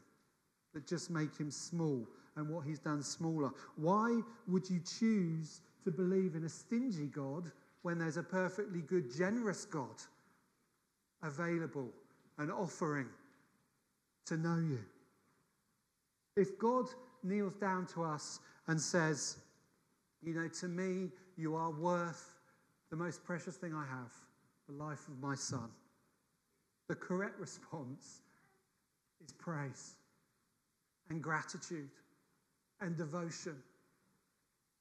that 0.73 0.88
just 0.88 1.10
make 1.10 1.38
Him 1.38 1.52
small 1.52 2.08
and 2.38 2.49
what 2.49 2.65
He's 2.65 2.80
done 2.80 3.04
smaller. 3.04 3.52
Why 3.75 4.21
would 4.47 4.69
you 4.69 4.80
choose 4.80 5.62
to 5.84 5.91
believe 5.91 6.36
in 6.36 6.45
a 6.45 6.49
stingy 6.49 7.08
God 7.08 7.52
when 7.82 7.97
there's 7.97 8.17
a 8.17 8.23
perfectly 8.23 8.82
good, 8.82 9.13
generous 9.13 9.65
God 9.65 10.02
available 11.23 11.89
and 12.38 12.52
offering 12.52 13.08
to 14.30 14.38
know 14.38 14.58
you? 14.58 14.80
If 16.36 16.58
God 16.58 16.86
kneels 17.24 17.56
down 17.56 17.86
to 17.88 18.04
us 18.04 18.39
and 18.68 18.80
says, 18.80 19.38
You 20.24 20.34
know, 20.34 20.48
to 20.48 20.68
me, 20.68 21.10
you 21.38 21.56
are 21.56 21.72
worth 21.72 22.36
the 22.89 22.96
most 22.96 23.24
precious 23.24 23.56
thing 23.56 23.74
I 23.74 23.86
have, 23.86 24.12
the 24.68 24.84
life 24.84 25.08
of 25.08 25.20
my 25.22 25.36
son. 25.36 25.70
The 26.88 26.96
correct 26.96 27.39
response 27.39 28.22
is 29.24 29.32
praise 29.34 29.96
and 31.10 31.22
gratitude 31.22 31.89
and 32.82 32.98
devotion. 32.98 33.56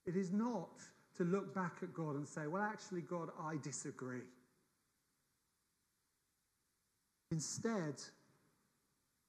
It 0.07 0.17
is 0.17 0.33
not 0.33 0.71
to 1.17 1.25
look 1.25 1.55
back 1.55 1.79
at 1.83 1.93
God 1.93 2.17
and 2.17 2.27
say, 2.27 2.47
well, 2.47 2.63
actually, 2.63 3.03
God, 3.03 3.31
I 3.43 3.57
disagree. 3.63 4.23
Instead, 7.31 8.01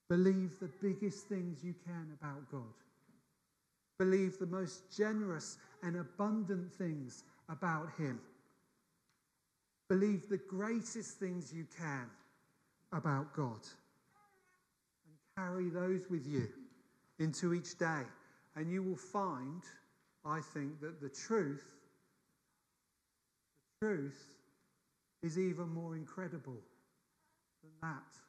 believe 0.10 0.60
the 0.60 0.70
biggest 0.82 1.28
things 1.28 1.64
you 1.64 1.76
can 1.86 2.08
about 2.20 2.52
God. 2.52 2.74
Believe 4.00 4.40
the 4.40 4.48
most 4.48 4.96
generous 4.96 5.58
and 5.84 5.98
abundant 5.98 6.74
things 6.74 7.24
about 7.50 7.90
Him. 7.98 8.20
Believe 9.88 10.28
the 10.30 10.38
greatest 10.38 11.20
things 11.20 11.54
you 11.54 11.66
can 11.78 12.10
about 12.92 13.34
God. 13.34 13.62
And 15.06 15.16
carry 15.38 15.70
those 15.70 16.10
with 16.10 16.26
you 16.26 16.48
into 17.20 17.54
each 17.54 17.78
day. 17.78 18.04
And 18.56 18.72
you 18.72 18.82
will 18.82 18.96
find, 18.96 19.62
I 20.26 20.40
think, 20.40 20.80
that 20.82 21.02
the 21.02 21.10
truth, 21.10 21.76
the 23.82 23.88
truth 23.88 24.26
is 25.22 25.38
even 25.38 25.70
more 25.70 25.96
incredible 25.96 26.58
than 27.62 27.72
that. 27.82 28.29